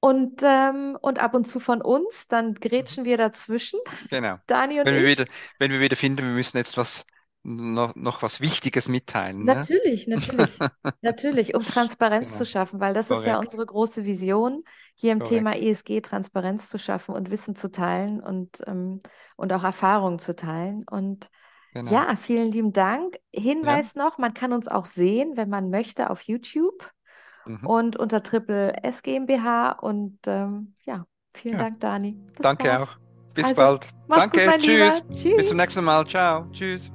Und, 0.00 0.42
ähm, 0.44 0.96
und 1.00 1.18
ab 1.18 1.34
und 1.34 1.46
zu 1.46 1.58
von 1.58 1.82
uns, 1.82 2.28
dann 2.28 2.54
grätschen 2.54 3.04
wir 3.04 3.16
dazwischen. 3.16 3.80
Genau. 4.10 4.36
Dani 4.46 4.78
und 4.78 4.86
wenn 4.86 4.94
ich. 4.94 5.00
Wir 5.02 5.08
wieder, 5.08 5.24
wenn 5.58 5.72
wir 5.72 5.80
wieder 5.80 5.96
finden, 5.96 6.22
wir 6.22 6.34
müssen 6.34 6.56
jetzt 6.56 6.76
was 6.76 7.04
noch, 7.42 7.94
noch 7.94 8.22
was 8.22 8.40
Wichtiges 8.40 8.88
mitteilen. 8.88 9.44
Ne? 9.44 9.54
Natürlich, 9.54 10.06
natürlich, 10.06 10.58
natürlich, 11.02 11.54
um 11.54 11.62
Transparenz 11.62 12.30
genau. 12.30 12.38
zu 12.38 12.46
schaffen, 12.46 12.80
weil 12.80 12.94
das 12.94 13.08
Korrekt. 13.08 13.26
ist 13.26 13.30
ja 13.30 13.38
unsere 13.38 13.66
große 13.66 14.04
Vision, 14.04 14.64
hier 14.94 15.12
im 15.12 15.20
Korrekt. 15.20 15.34
Thema 15.34 15.56
ESG 15.56 16.00
Transparenz 16.00 16.68
zu 16.68 16.78
schaffen 16.78 17.14
und 17.14 17.30
Wissen 17.30 17.54
zu 17.54 17.70
teilen 17.70 18.20
und, 18.20 18.58
ähm, 18.66 19.00
und 19.36 19.52
auch 19.52 19.64
Erfahrungen 19.64 20.18
zu 20.18 20.34
teilen. 20.34 20.84
Und 20.90 21.30
genau. 21.72 21.90
ja, 21.90 22.16
vielen 22.16 22.50
lieben 22.52 22.72
Dank. 22.72 23.16
Hinweis 23.32 23.94
ja. 23.94 24.04
noch, 24.04 24.18
man 24.18 24.34
kann 24.34 24.52
uns 24.52 24.68
auch 24.68 24.86
sehen, 24.86 25.36
wenn 25.36 25.48
man 25.48 25.70
möchte, 25.70 26.10
auf 26.10 26.22
YouTube 26.22 26.90
mhm. 27.46 27.66
und 27.66 27.96
unter 27.96 28.22
Triple 28.22 28.82
S 28.82 29.02
GmbH. 29.02 29.72
Und 29.72 30.18
ähm, 30.26 30.74
ja, 30.84 31.06
vielen 31.32 31.54
ja. 31.54 31.60
Dank, 31.60 31.80
Dani. 31.80 32.18
Das 32.34 32.42
Danke 32.42 32.68
war's. 32.68 32.90
auch. 32.90 33.08
Bis 33.34 33.44
also, 33.44 33.56
bald. 33.56 33.88
Danke. 34.08 34.46
Gut, 34.46 34.60
Tschüss. 34.60 35.02
Tschüss. 35.12 35.36
Bis 35.36 35.48
zum 35.48 35.56
nächsten 35.56 35.84
Mal. 35.84 36.04
Ciao. 36.06 36.46
Tschüss. 36.50 36.90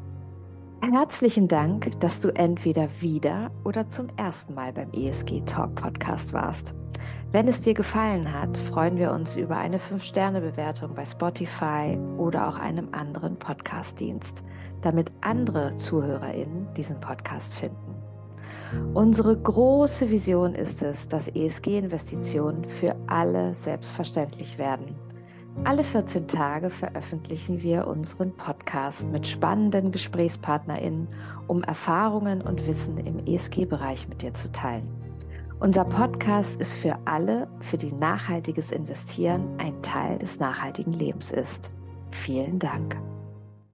Herzlichen 0.91 1.47
Dank, 1.47 1.97
dass 2.01 2.19
du 2.19 2.27
entweder 2.35 2.89
wieder 2.99 3.51
oder 3.63 3.87
zum 3.87 4.09
ersten 4.17 4.53
Mal 4.53 4.73
beim 4.73 4.91
ESG 4.91 5.41
Talk 5.45 5.75
Podcast 5.75 6.33
warst. 6.33 6.75
Wenn 7.31 7.47
es 7.47 7.61
dir 7.61 7.73
gefallen 7.73 8.33
hat, 8.33 8.57
freuen 8.57 8.97
wir 8.97 9.13
uns 9.13 9.37
über 9.37 9.55
eine 9.55 9.77
5-Sterne-Bewertung 9.77 10.93
bei 10.93 11.05
Spotify 11.05 11.97
oder 12.17 12.49
auch 12.49 12.59
einem 12.59 12.89
anderen 12.91 13.37
Podcast-Dienst, 13.37 14.43
damit 14.81 15.09
andere 15.21 15.77
ZuhörerInnen 15.77 16.67
diesen 16.75 16.99
Podcast 16.99 17.55
finden. 17.55 17.95
Unsere 18.93 19.37
große 19.37 20.09
Vision 20.09 20.53
ist 20.53 20.83
es, 20.83 21.07
dass 21.07 21.29
ESG-Investitionen 21.29 22.65
für 22.65 22.93
alle 23.07 23.55
selbstverständlich 23.55 24.57
werden 24.57 24.95
alle 25.63 25.83
14 25.83 26.27
Tage 26.27 26.69
veröffentlichen 26.69 27.61
wir 27.61 27.87
unseren 27.87 28.35
Podcast 28.35 29.07
mit 29.09 29.25
spannenden 29.27 29.91
GesprächspartnerInnen, 29.91 31.07
um 31.47 31.63
Erfahrungen 31.63 32.41
und 32.41 32.67
Wissen 32.67 32.97
im 32.97 33.19
ESG-Bereich 33.19 34.09
mit 34.09 34.21
dir 34.21 34.33
zu 34.33 34.51
teilen. 34.51 34.87
Unser 35.59 35.85
Podcast 35.85 36.59
ist 36.59 36.73
für 36.73 36.97
alle, 37.05 37.47
für 37.61 37.77
die 37.77 37.93
nachhaltiges 37.93 38.71
Investieren 38.71 39.47
ein 39.59 39.81
Teil 39.81 40.17
des 40.17 40.39
nachhaltigen 40.39 40.91
Lebens 40.91 41.31
ist. 41.31 41.71
Vielen 42.11 42.59
Dank. 42.59 42.97